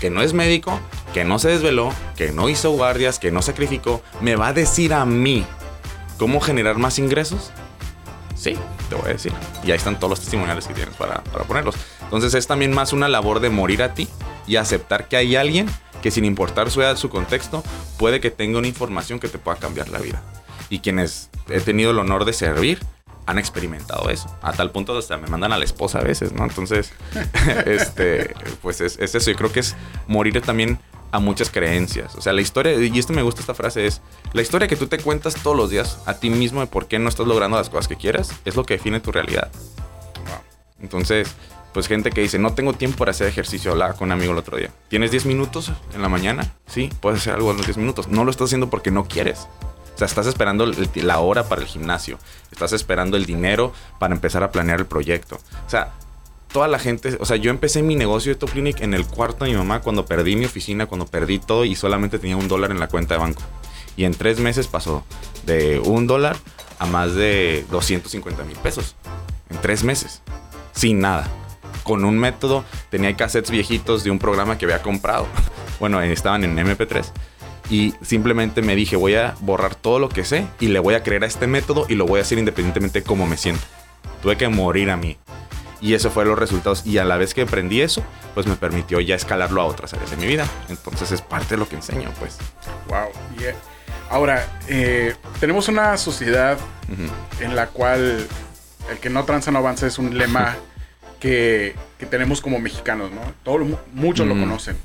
que 0.00 0.10
no 0.10 0.22
es 0.22 0.32
médico, 0.32 0.78
que 1.12 1.24
no 1.24 1.38
se 1.38 1.48
desveló, 1.48 1.92
que 2.16 2.32
no 2.32 2.48
hizo 2.48 2.70
guardias, 2.70 3.18
que 3.18 3.30
no 3.30 3.42
sacrificó, 3.42 4.02
me 4.20 4.36
va 4.36 4.48
a 4.48 4.52
decir 4.52 4.92
a 4.94 5.04
mí 5.04 5.44
cómo 6.18 6.40
generar 6.40 6.78
más 6.78 6.98
ingresos? 6.98 7.50
Sí, 8.34 8.56
te 8.88 8.94
voy 8.94 9.06
a 9.06 9.12
decir. 9.12 9.32
Y 9.64 9.72
ahí 9.72 9.76
están 9.76 9.98
todos 9.98 10.10
los 10.10 10.20
testimoniales 10.20 10.66
que 10.66 10.74
tienes 10.74 10.94
para, 10.94 11.22
para 11.24 11.44
ponerlos. 11.44 11.74
Entonces 12.02 12.34
es 12.34 12.46
también 12.46 12.72
más 12.72 12.92
una 12.92 13.08
labor 13.08 13.40
de 13.40 13.50
morir 13.50 13.82
a 13.82 13.94
ti 13.94 14.08
y 14.48 14.56
aceptar 14.56 15.08
que 15.08 15.16
hay 15.16 15.36
alguien 15.36 15.68
que 16.02 16.10
sin 16.10 16.24
importar 16.24 16.70
su 16.70 16.80
edad, 16.80 16.96
su 16.96 17.08
contexto, 17.08 17.62
puede 17.98 18.20
que 18.20 18.30
tenga 18.30 18.58
una 18.58 18.68
información 18.68 19.20
que 19.20 19.28
te 19.28 19.38
pueda 19.38 19.58
cambiar 19.58 19.88
la 19.88 19.98
vida. 19.98 20.22
Y 20.70 20.80
quienes 20.80 21.30
he 21.48 21.60
tenido 21.60 21.90
el 21.90 21.98
honor 21.98 22.24
de 22.24 22.32
servir, 22.32 22.78
han 23.26 23.38
experimentado 23.38 24.08
eso. 24.08 24.34
A 24.40 24.52
tal 24.52 24.70
punto 24.70 24.96
hasta 24.96 25.18
me 25.18 25.28
mandan 25.28 25.52
a 25.52 25.58
la 25.58 25.64
esposa 25.64 25.98
a 25.98 26.02
veces, 26.02 26.32
¿no? 26.32 26.44
Entonces, 26.44 26.92
este, 27.66 28.34
pues 28.62 28.80
es, 28.80 28.98
es, 28.98 29.14
eso. 29.14 29.30
Yo 29.30 29.36
creo 29.36 29.52
que 29.52 29.60
es 29.60 29.76
morir 30.06 30.40
también 30.40 30.78
a 31.10 31.18
muchas 31.18 31.50
creencias. 31.50 32.14
O 32.14 32.22
sea, 32.22 32.32
la 32.32 32.40
historia, 32.40 32.72
y 32.74 32.98
esto 32.98 33.12
me 33.12 33.22
gusta 33.22 33.40
esta 33.40 33.54
frase, 33.54 33.86
es 33.86 34.00
la 34.32 34.42
historia 34.42 34.68
que 34.68 34.76
tú 34.76 34.86
te 34.86 34.98
cuentas 34.98 35.34
todos 35.42 35.56
los 35.56 35.70
días 35.70 35.98
a 36.06 36.14
ti 36.14 36.30
mismo 36.30 36.60
de 36.60 36.66
por 36.66 36.86
qué 36.86 36.98
no 36.98 37.08
estás 37.08 37.26
logrando 37.26 37.56
las 37.56 37.68
cosas 37.68 37.88
que 37.88 37.96
quieras, 37.96 38.30
es 38.44 38.56
lo 38.56 38.64
que 38.64 38.74
define 38.74 39.00
tu 39.00 39.12
realidad. 39.12 39.50
Entonces, 40.80 41.34
pues 41.72 41.86
gente 41.86 42.10
que 42.10 42.20
dice, 42.20 42.38
no 42.38 42.54
tengo 42.54 42.72
tiempo 42.72 42.98
para 42.98 43.10
hacer 43.10 43.26
ejercicio, 43.26 43.72
hablaba 43.72 43.94
con 43.94 44.08
un 44.08 44.12
amigo 44.12 44.32
el 44.32 44.38
otro 44.38 44.56
día. 44.56 44.70
¿Tienes 44.88 45.10
10 45.10 45.26
minutos 45.26 45.72
en 45.94 46.02
la 46.02 46.08
mañana? 46.08 46.54
Sí, 46.66 46.90
puedes 47.00 47.20
hacer 47.20 47.34
algo 47.34 47.50
en 47.50 47.58
los 47.58 47.66
10 47.66 47.78
minutos. 47.78 48.08
No 48.08 48.24
lo 48.24 48.30
estás 48.30 48.46
haciendo 48.46 48.70
porque 48.70 48.90
no 48.90 49.04
quieres. 49.04 49.46
O 49.94 49.98
sea, 49.98 50.06
estás 50.06 50.26
esperando 50.26 50.64
la 50.94 51.18
hora 51.18 51.48
para 51.48 51.62
el 51.62 51.66
gimnasio. 51.66 52.18
Estás 52.52 52.72
esperando 52.72 53.16
el 53.16 53.26
dinero 53.26 53.72
para 53.98 54.14
empezar 54.14 54.44
a 54.44 54.52
planear 54.52 54.78
el 54.78 54.86
proyecto. 54.86 55.40
O 55.66 55.70
sea, 55.70 55.92
toda 56.52 56.68
la 56.68 56.78
gente, 56.78 57.16
o 57.20 57.24
sea, 57.24 57.36
yo 57.36 57.50
empecé 57.50 57.82
mi 57.82 57.96
negocio 57.96 58.32
de 58.32 58.38
Top 58.38 58.50
Clinic 58.50 58.80
en 58.80 58.94
el 58.94 59.06
cuarto 59.06 59.44
de 59.44 59.50
mi 59.50 59.56
mamá 59.56 59.80
cuando 59.80 60.06
perdí 60.06 60.36
mi 60.36 60.44
oficina, 60.44 60.86
cuando 60.86 61.06
perdí 61.06 61.38
todo 61.38 61.64
y 61.64 61.74
solamente 61.74 62.18
tenía 62.18 62.36
un 62.36 62.48
dólar 62.48 62.70
en 62.70 62.80
la 62.80 62.88
cuenta 62.88 63.14
de 63.14 63.20
banco. 63.20 63.42
Y 63.96 64.04
en 64.04 64.14
tres 64.14 64.38
meses 64.38 64.68
pasó 64.68 65.04
de 65.44 65.80
un 65.80 66.06
dólar 66.06 66.36
a 66.78 66.86
más 66.86 67.14
de 67.14 67.66
250 67.70 68.44
mil 68.44 68.56
pesos. 68.58 68.94
En 69.50 69.60
tres 69.60 69.82
meses. 69.82 70.22
Sin 70.72 71.00
nada. 71.00 71.28
Con 71.88 72.04
un 72.04 72.18
método, 72.18 72.66
tenía 72.90 73.16
cassettes 73.16 73.50
viejitos 73.50 74.04
de 74.04 74.10
un 74.10 74.18
programa 74.18 74.58
que 74.58 74.66
había 74.66 74.82
comprado. 74.82 75.26
Bueno, 75.80 76.02
estaban 76.02 76.42
en 76.42 76.56
MP3 76.56 77.04
y 77.70 77.94
simplemente 78.02 78.62
me 78.62 78.74
dije, 78.74 78.96
voy 78.96 79.14
a 79.14 79.36
borrar 79.38 79.76
todo 79.76 80.00
lo 80.00 80.08
que 80.08 80.24
sé 80.24 80.44
y 80.58 80.66
le 80.66 80.80
voy 80.80 80.94
a 80.94 81.04
creer 81.04 81.22
a 81.22 81.28
este 81.28 81.46
método 81.46 81.86
y 81.88 81.94
lo 81.94 82.04
voy 82.04 82.18
a 82.18 82.22
hacer 82.22 82.36
independientemente 82.36 82.98
de 82.98 83.06
cómo 83.06 83.28
me 83.28 83.36
siento. 83.36 83.62
Tuve 84.20 84.36
que 84.36 84.48
morir 84.48 84.90
a 84.90 84.96
mí. 84.96 85.16
Y 85.80 85.94
eso 85.94 86.10
fue 86.10 86.24
los 86.24 86.36
resultados. 86.36 86.84
Y 86.84 86.98
a 86.98 87.04
la 87.04 87.16
vez 87.16 87.32
que 87.32 87.42
aprendí 87.42 87.80
eso, 87.80 88.02
pues 88.34 88.48
me 88.48 88.56
permitió 88.56 88.98
ya 88.98 89.14
escalarlo 89.14 89.62
a 89.62 89.66
otras 89.66 89.94
áreas 89.94 90.10
de 90.10 90.16
mi 90.16 90.26
vida. 90.26 90.48
Entonces 90.68 91.12
es 91.12 91.22
parte 91.22 91.54
de 91.54 91.58
lo 91.58 91.68
que 91.68 91.76
enseño, 91.76 92.10
pues. 92.18 92.38
Wow. 92.88 93.10
Yeah. 93.38 93.54
Ahora, 94.10 94.44
eh, 94.66 95.14
tenemos 95.38 95.68
una 95.68 95.96
sociedad 95.96 96.58
en 97.38 97.54
la 97.54 97.68
cual 97.68 98.26
el 98.90 98.98
que 98.98 99.10
no 99.10 99.24
tranza 99.24 99.52
no 99.52 99.60
avanza 99.60 99.86
es 99.86 99.98
un 99.98 100.18
lema 100.18 100.56
que, 101.20 101.74
que 101.98 102.06
tenemos 102.06 102.40
como 102.40 102.58
mexicanos, 102.58 103.10
¿no? 103.10 103.20
Todos, 103.42 103.66
muchos 103.92 104.26
lo 104.26 104.34
conocen. 104.34 104.76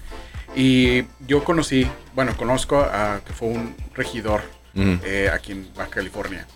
Y 0.56 1.06
yo 1.28 1.44
conocí, 1.44 1.88
bueno, 2.14 2.36
conozco 2.38 2.80
a 2.80 3.22
que 3.26 3.34
fue 3.34 3.50
un 3.50 3.76
regidor 3.94 4.42
eh, 4.76 5.30
aquí 5.34 5.52
en 5.52 5.68
Baja 5.76 5.90
California. 5.90 6.48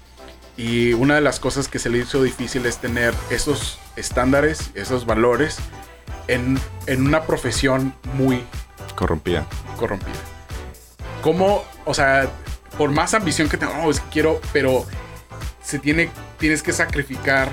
Y 0.56 0.94
una 0.94 1.16
de 1.16 1.22
las 1.22 1.40
cosas 1.40 1.68
que 1.68 1.80
se 1.80 1.90
le 1.90 2.00
hizo 2.00 2.24
difícil 2.24 2.66
es 2.66 2.80
tener 2.80 3.14
esos 3.30 3.80
estándares, 3.96 4.72
esos 4.74 5.06
valores 5.06 5.58
en, 6.28 6.60
en 6.88 7.06
una 7.06 7.24
profesión 7.24 7.94
muy 8.16 8.44
corrompida. 8.96 9.48
Corrompida. 9.78 10.16
¿Cómo, 11.22 11.64
o 11.86 11.94
sea, 11.94 12.30
por 12.78 12.92
más 12.92 13.14
ambición 13.14 13.50
que 13.50 13.58
tengo, 13.58 13.74
oh, 13.84 13.92
es 13.92 14.00
que 14.00 14.10
quiero, 14.10 14.42
pero 14.54 14.86
se 15.64 15.80
tiene, 15.80 16.10
tienes 16.40 16.64
que 16.64 16.74
sacrificar 16.74 17.50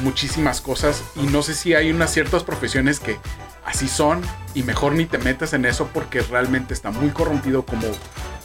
muchísimas 0.00 0.60
cosas 0.60 1.02
y 1.16 1.22
no 1.22 1.42
sé 1.42 1.54
si 1.54 1.74
hay 1.74 1.90
unas 1.90 2.12
ciertas 2.12 2.44
profesiones 2.44 3.00
que 3.00 3.18
así 3.64 3.88
son 3.88 4.20
y 4.54 4.62
mejor 4.62 4.94
ni 4.94 5.06
te 5.06 5.18
metas 5.18 5.52
en 5.52 5.64
eso 5.64 5.88
porque 5.92 6.22
realmente 6.22 6.74
está 6.74 6.90
muy 6.90 7.10
corrompido 7.10 7.64
como 7.64 7.86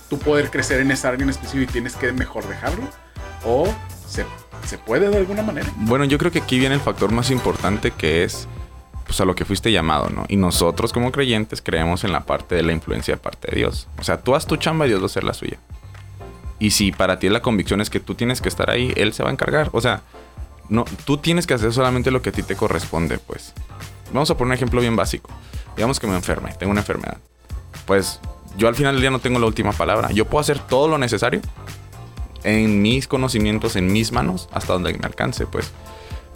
tú 0.10 0.20
poder 0.20 0.52
crecer 0.52 0.82
en 0.82 0.92
esa 0.92 1.10
área 1.10 1.24
en 1.24 1.30
específico 1.30 1.70
y 1.70 1.74
tienes 1.74 1.96
que 1.96 2.12
mejor 2.14 2.48
dejarlo 2.48 2.88
o 3.44 3.68
se, 4.08 4.26
se 4.66 4.78
puede 4.78 5.10
de 5.10 5.18
alguna 5.18 5.42
manera. 5.42 5.68
Bueno, 5.78 6.06
yo 6.06 6.18
creo 6.18 6.32
que 6.32 6.40
aquí 6.40 6.60
viene 6.60 6.76
el 6.76 6.82
factor 6.82 7.12
más 7.12 7.32
importante 7.32 7.92
que 7.92 8.24
es 8.24 8.48
pues 9.06 9.22
a 9.22 9.26
lo 9.26 9.36
que 9.36 9.46
fuiste 9.46 9.72
llamado, 9.72 10.10
¿no? 10.10 10.26
Y 10.28 10.36
nosotros 10.36 10.92
como 10.92 11.12
creyentes 11.12 11.62
creemos 11.62 12.04
en 12.04 12.12
la 12.12 12.22
parte 12.22 12.56
de 12.56 12.64
la 12.64 12.74
influencia 12.74 13.14
de 13.14 13.20
parte 13.20 13.52
de 13.52 13.58
Dios. 13.58 13.88
O 14.00 14.04
sea, 14.04 14.22
tú 14.22 14.36
haz 14.36 14.48
tu 14.48 14.58
chamba 14.58 14.86
y 14.86 14.90
Dios 14.90 15.02
va 15.02 15.06
a 15.06 15.06
hacer 15.06 15.24
la 15.24 15.34
suya. 15.34 15.58
Y 16.58 16.72
si 16.72 16.92
para 16.92 17.20
ti 17.20 17.30
la 17.30 17.42
convicción 17.42 17.82
es 17.82 17.90
que 17.90 18.00
tú 18.00 18.16
tienes 18.16 18.42
que 18.42 18.50
estar 18.50 18.70
ahí, 18.70 18.94
Él 18.96 19.14
se 19.14 19.24
va 19.24 19.30
a 19.30 19.34
encargar. 19.34 19.70
O 19.74 19.82
sea, 19.82 20.02
no, 20.70 20.86
tú 21.06 21.18
tienes 21.18 21.48
que 21.48 21.54
hacer 21.54 21.74
solamente 21.74 22.12
lo 22.12 22.22
que 22.22 22.30
a 22.30 22.32
ti 22.32 22.44
te 22.44 22.56
corresponde, 22.56 23.18
pues. 23.18 23.54
Vamos 24.14 24.30
a 24.30 24.38
poner 24.38 24.50
un 24.50 24.54
ejemplo 24.54 24.82
bien 24.82 24.96
básico. 24.96 25.30
Digamos 25.76 26.00
que 26.00 26.08
me 26.08 26.16
enferme, 26.16 26.54
tengo 26.58 26.72
una 26.72 26.82
enfermedad. 26.82 27.18
Pues 27.86 28.20
yo 28.58 28.68
al 28.68 28.76
final 28.76 28.96
del 28.96 29.02
día 29.02 29.12
no 29.12 29.20
tengo 29.20 29.40
la 29.40 29.46
última 29.46 29.72
palabra. 29.72 30.12
Yo 30.12 30.26
puedo 30.26 30.42
hacer 30.42 30.60
todo 30.60 30.88
lo 30.88 30.98
necesario 30.98 31.42
en 32.44 32.82
mis 32.82 33.08
conocimientos, 33.08 33.76
en 33.76 33.92
mis 33.92 34.12
manos, 34.12 34.48
hasta 34.52 34.74
donde 34.74 34.94
me 34.94 35.06
alcance, 35.06 35.46
pues. 35.46 35.72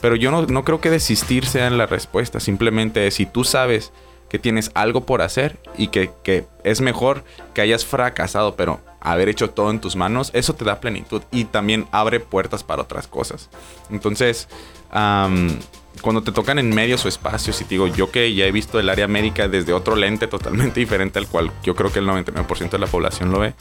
Pero 0.02 0.16
yo 0.16 0.32
no, 0.32 0.46
no 0.46 0.64
creo 0.64 0.82
que 0.82 0.90
desistir 0.90 1.46
sea 1.46 1.70
la 1.70 1.86
respuesta. 1.86 2.40
Simplemente 2.40 3.10
si 3.12 3.26
tú 3.26 3.44
sabes 3.44 3.92
que 4.30 4.40
tienes 4.40 4.72
algo 4.76 5.06
por 5.06 5.22
hacer 5.22 5.58
y 5.78 5.88
que, 5.88 6.12
que, 6.24 6.46
es 6.64 6.82
mejor 6.82 7.24
que 7.54 7.62
hayas 7.62 7.86
fracasado, 7.86 8.56
pero 8.56 8.80
haber 9.02 9.30
hecho 9.30 9.50
todo 9.50 9.72
en 9.72 9.80
tus 9.80 9.96
manos, 9.96 10.32
eso 10.34 10.54
te 10.56 10.66
da 10.66 10.80
plenitud 10.80 11.22
y 11.32 11.46
también 11.46 11.88
abre 11.92 12.20
puertas 12.20 12.64
para 12.64 12.82
otras 12.82 13.08
cosas. 13.08 13.50
Entonces, 13.90 14.48
cuando 14.92 16.24
te 16.24 16.32
tocan 16.32 16.60
en 16.60 16.74
medios 16.74 17.06
o 17.06 17.08
espacios, 17.08 17.60
y 17.62 17.64
te 17.64 17.72
digo, 17.72 17.88
yo 17.88 18.12
que 18.12 18.34
ya 18.34 18.46
he 18.46 18.52
visto 18.52 18.80
el 18.80 18.90
área 18.90 19.08
médica 19.08 19.48
desde 19.48 19.74
otro 19.74 19.96
lente 19.96 20.28
totalmente 20.28 20.80
diferente 20.80 21.20
al 21.20 21.28
cual 21.28 21.52
yo 21.64 21.76
creo 21.76 21.92
que 21.92 22.00
el 22.00 22.08
99% 22.08 22.70
de 22.70 22.80
la 22.80 22.88
población 22.88 23.32
lo 23.32 23.40
ve, 23.40 23.54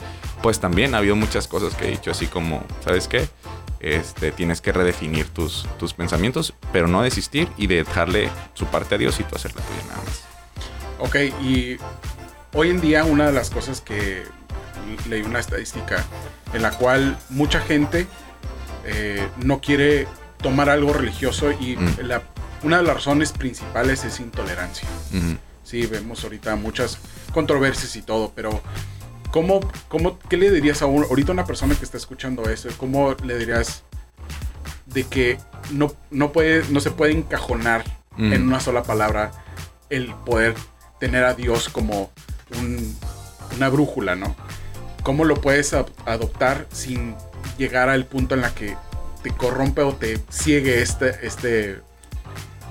pues 0.43 0.61
también 0.61 0.95
ha 0.95 0.99
habido 0.99 1.17
muchas 1.17 1.49
cosas 1.49 1.75
que 1.75 1.89
he 1.89 1.91
dicho 1.91 2.11
así 2.11 2.27
como, 2.27 2.65
¿sabes 2.85 3.09
qué? 3.09 3.29
Este, 3.81 4.33
tienes 4.33 4.61
que 4.61 4.73
redefinir 4.73 5.29
tus, 5.29 5.69
tus 5.79 5.95
pensamientos, 5.95 6.53
pero 6.73 6.89
no 6.89 7.03
desistir 7.03 7.49
y 7.57 7.69
dejarle 7.69 8.29
su 8.55 8.67
parte 8.67 8.97
a 8.97 8.99
Dios 8.99 9.21
y 9.21 9.25
tú 9.25 9.37
hacer 9.37 9.55
la 9.55 9.63
tuya 9.63 9.83
nada 9.89 10.03
más. 10.05 10.25
Ok, 10.99 11.17
y 11.45 11.77
hoy 12.55 12.71
en 12.71 12.81
día 12.81 13.05
una 13.05 13.27
de 13.27 13.33
las 13.33 13.51
cosas 13.51 13.81
que 13.81 14.25
leí 15.09 15.23
una 15.23 15.39
estadística 15.39 16.05
en 16.53 16.63
la 16.63 16.71
cual 16.71 17.19
mucha 17.31 17.61
gente 17.61 18.07
eh, 18.85 19.27
no 19.43 19.61
quiere 19.61 20.07
tomar 20.39 20.71
algo 20.71 20.93
religioso 20.93 21.53
y 21.53 21.77
mm. 21.77 22.01
la, 22.03 22.23
una 22.63 22.79
de 22.79 22.83
las 22.85 22.95
razones 22.95 23.33
principales 23.33 24.05
es 24.05 24.21
intolerancia. 24.21 24.89
Sí, 25.63 25.87
vemos 25.87 26.25
ahorita 26.25 26.57
muchas 26.57 26.99
controversias 27.33 27.95
y 27.97 28.03
todo, 28.03 28.33
pero 28.35 28.63
¿cómo, 29.31 29.61
cómo, 29.89 30.19
¿qué 30.29 30.37
le 30.37 30.51
dirías 30.51 30.81
a 30.81 30.87
un, 30.87 31.05
ahorita 31.05 31.33
a 31.33 31.35
una 31.35 31.45
persona 31.45 31.75
que 31.75 31.85
está 31.85 31.99
escuchando 31.99 32.49
eso? 32.49 32.69
¿Cómo 32.79 33.15
le 33.23 33.37
dirías 33.37 33.83
de 34.87 35.05
que 35.05 35.39
no, 35.71 35.93
no, 36.11 36.33
puede, 36.33 36.65
no 36.71 36.81
se 36.81 36.91
puede 36.91 37.13
encajonar 37.13 37.85
en 38.17 38.43
una 38.43 38.59
sola 38.59 38.83
palabra 38.83 39.31
el 39.91 40.13
poder 40.27 40.57
tener 40.99 41.23
a 41.25 41.35
Dios 41.35 41.69
como 41.69 42.11
una 43.55 43.69
brújula, 43.69 44.17
¿no? 44.17 44.35
¿Cómo 45.09 45.25
lo 45.25 45.37
puedes 45.37 45.73
adoptar 45.73 46.67
sin 46.71 47.15
llegar 47.57 47.89
al 47.89 48.05
punto 48.05 48.35
en 48.35 48.43
la 48.43 48.55
que 48.55 48.77
te 49.23 49.31
corrompe 49.31 49.81
o 49.81 49.95
te 49.95 50.19
ciegue 50.29 50.83
este, 50.83 51.27
este 51.27 51.79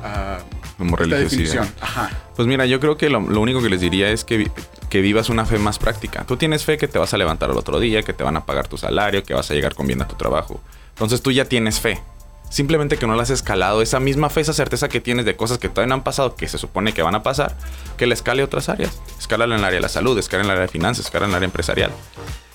uh, 0.03 0.77
Como 0.77 0.99
esta 0.99 1.15
definición? 1.15 1.67
Ajá. 1.81 2.11
Pues 2.35 2.47
mira, 2.47 2.67
yo 2.67 2.79
creo 2.79 2.95
que 2.95 3.09
lo, 3.09 3.21
único 3.21 3.59
que 3.59 3.69
les 3.69 3.81
diría 3.81 4.11
es 4.11 4.23
que, 4.23 4.51
que, 4.87 5.01
vivas 5.01 5.29
una 5.29 5.47
fe 5.47 5.57
más 5.57 5.79
práctica. 5.79 6.25
Tú 6.27 6.37
tienes 6.37 6.63
fe 6.63 6.77
que 6.77 6.87
te 6.87 6.99
vas 6.99 7.11
a 7.11 7.17
levantar 7.17 7.49
el 7.49 7.57
otro 7.57 7.79
día, 7.79 8.03
que 8.03 8.13
te 8.13 8.23
van 8.23 8.37
a 8.37 8.45
pagar 8.45 8.67
tu 8.67 8.77
salario, 8.77 9.23
que 9.23 9.33
vas 9.33 9.49
a 9.49 9.55
llegar 9.55 9.73
con 9.73 9.87
bien 9.87 10.03
a 10.03 10.07
tu 10.07 10.15
trabajo. 10.15 10.61
Entonces 10.89 11.23
tú 11.23 11.31
ya 11.31 11.45
tienes 11.45 11.79
fe. 11.79 11.99
Simplemente 12.49 12.97
que 12.97 13.07
no 13.07 13.15
la 13.15 13.23
has 13.23 13.29
escalado. 13.29 13.81
Esa 13.81 13.99
misma 13.99 14.29
fe, 14.29 14.41
esa 14.41 14.53
certeza 14.53 14.89
que 14.89 15.01
tienes 15.01 15.25
de 15.25 15.35
cosas 15.35 15.57
que 15.57 15.69
todavía 15.69 15.89
no 15.89 15.95
han 15.95 16.03
pasado, 16.03 16.35
que 16.35 16.47
se 16.47 16.57
supone 16.57 16.93
que 16.93 17.01
van 17.01 17.15
a 17.15 17.23
pasar, 17.23 17.55
que 17.97 18.07
la 18.07 18.13
escale 18.13 18.41
a 18.41 18.45
otras 18.45 18.69
áreas. 18.69 19.01
Escala 19.19 19.45
en 19.45 19.53
el 19.53 19.63
área 19.63 19.77
de 19.77 19.81
la 19.81 19.89
salud, 19.89 20.17
escala 20.17 20.43
en 20.43 20.45
el 20.45 20.51
área 20.51 20.63
de 20.63 20.67
finanzas, 20.71 21.05
escala 21.05 21.25
en 21.25 21.31
el 21.31 21.35
área 21.35 21.45
empresarial. 21.45 21.91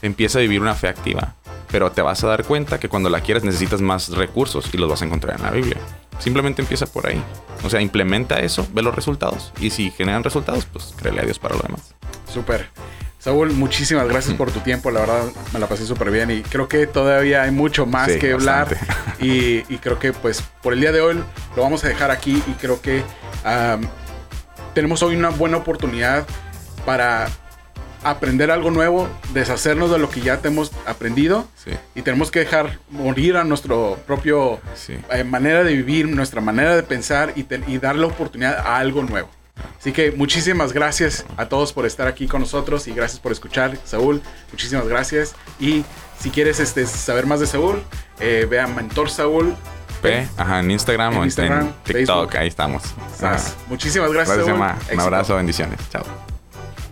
Empieza 0.00 0.38
a 0.38 0.42
vivir 0.42 0.61
una 0.61 0.74
fe 0.74 0.88
activa. 0.88 1.35
Pero 1.70 1.90
te 1.90 2.02
vas 2.02 2.22
a 2.22 2.26
dar 2.26 2.44
cuenta 2.44 2.78
que 2.78 2.88
cuando 2.88 3.09
la 3.09 3.20
quieras 3.20 3.44
necesitas 3.44 3.81
más 3.81 4.09
recursos 4.09 4.68
y 4.72 4.76
los 4.76 4.90
vas 4.90 5.02
a 5.02 5.07
encontrar 5.07 5.37
en 5.37 5.42
la 5.42 5.50
Biblia. 5.50 5.78
Simplemente 6.18 6.62
empieza 6.62 6.87
por 6.87 7.07
ahí. 7.07 7.22
O 7.64 7.70
sea, 7.70 7.81
implementa 7.81 8.40
eso, 8.40 8.66
ve 8.72 8.83
los 8.83 8.94
resultados. 8.94 9.52
Y 9.61 9.70
si 9.70 9.90
generan 9.90 10.22
resultados, 10.22 10.66
pues 10.66 10.94
créele 10.96 11.20
a 11.20 11.24
Dios 11.24 11.38
para 11.38 11.55
lo 11.55 11.62
demás. 11.62 11.94
Súper. 12.33 12.68
Saúl, 13.22 13.52
muchísimas 13.52 14.08
gracias 14.08 14.35
por 14.35 14.50
tu 14.50 14.58
tiempo. 14.61 14.90
La 14.90 14.98
verdad, 15.00 15.22
me 15.52 15.61
la 15.61 15.68
pasé 15.68 15.87
súper 15.87 16.11
bien 16.11 16.28
y 16.32 16.42
creo 16.42 16.66
que 16.66 16.88
todavía 16.88 17.42
hay 17.42 17.52
mucho 17.52 17.87
más 17.87 18.11
que 18.11 18.32
hablar. 18.32 18.76
Y, 19.20 19.62
creo 19.78 20.00
que, 20.00 20.12
pues, 20.12 20.42
por 20.61 20.72
el 20.72 20.80
día 20.80 20.90
de 20.90 21.00
hoy 21.00 21.22
lo 21.54 21.62
vamos 21.62 21.85
a 21.85 21.88
dejar 21.88 22.11
aquí 22.11 22.42
y 22.48 22.52
creo 22.54 22.80
que 22.82 23.04
tenemos 24.74 25.04
hoy 25.04 25.14
una 25.14 25.28
buena 25.28 25.58
oportunidad 25.58 26.26
para 26.85 27.28
aprender 28.02 28.50
algo 28.50 28.72
nuevo, 28.72 29.08
deshacernos 29.32 29.92
de 29.92 29.98
lo 30.00 30.11
que 30.11 30.20
ya 30.22 30.40
hemos 30.42 30.72
aprendido 30.87 31.46
Sí. 31.54 31.70
y 31.94 32.02
tenemos 32.02 32.32
que 32.32 32.40
dejar 32.40 32.80
morir 32.90 33.37
a 33.37 33.44
nuestro 33.44 34.00
propio 34.04 34.58
Sí. 34.74 34.96
eh, 35.12 35.22
manera 35.22 35.62
de 35.62 35.72
vivir, 35.74 36.08
nuestra 36.08 36.40
manera 36.40 36.74
de 36.74 36.82
pensar 36.82 37.32
y, 37.37 37.44
te- 37.44 37.61
y 37.68 37.78
dar 37.78 37.94
la 37.94 38.08
oportunidad 38.08 38.58
a 38.58 38.78
algo 38.78 39.04
nuevo. 39.04 39.28
Así 39.79 39.92
que 39.92 40.12
muchísimas 40.12 40.72
gracias 40.72 41.25
a 41.37 41.46
todos 41.48 41.72
por 41.72 41.87
estar 41.87 42.07
aquí 42.07 42.27
con 42.29 42.40
nosotros 42.40 42.87
y 42.88 42.92
gracias 42.92 43.20
por 43.20 43.33
escuchar, 43.33 43.77
Saúl. 43.85 44.22
Muchísimas 44.51 44.87
gracias. 44.87 45.35
Y 45.59 45.85
si 46.20 46.31
quieres 46.31 46.61
este, 46.61 46.87
saber 46.87 47.27
más 47.27 47.40
de 47.40 47.46
Saúl, 47.46 47.83
eh, 48.20 48.46
ve 48.48 48.61
a 48.61 48.66
Mentor 48.66 49.11
Saúl. 49.11 49.55
P, 50.01 50.27
ajá, 50.37 50.59
en 50.61 50.70
Instagram 50.70 51.12
En 51.12 51.18
o 51.18 51.22
en- 51.22 51.27
Instagram, 51.27 51.61
en 51.66 51.72
TikTok, 51.85 51.94
Facebook. 52.31 52.37
ahí 52.37 52.48
estamos. 52.48 52.83
Muchísimas 53.68 54.12
gracias, 54.12 54.37
Gracias, 54.38 54.57
Saúl. 54.59 54.94
Un 54.94 55.01
abrazo, 55.01 55.37
bendiciones. 55.37 55.79
Chao. 55.90 56.05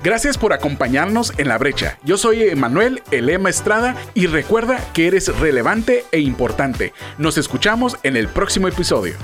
Gracias 0.02 0.38
por 0.38 0.52
acompañarnos 0.54 1.34
en 1.36 1.48
La 1.48 1.58
Brecha. 1.58 1.98
Yo 2.04 2.16
soy 2.16 2.42
Emanuel 2.44 3.02
Elema 3.10 3.50
Estrada 3.50 3.96
y 4.14 4.28
recuerda 4.28 4.78
que 4.94 5.08
eres 5.08 5.28
relevante 5.40 6.06
e 6.10 6.20
importante. 6.20 6.94
Nos 7.18 7.36
escuchamos 7.36 7.98
en 8.02 8.16
el 8.16 8.28
próximo 8.28 8.66
episodio. 8.68 9.14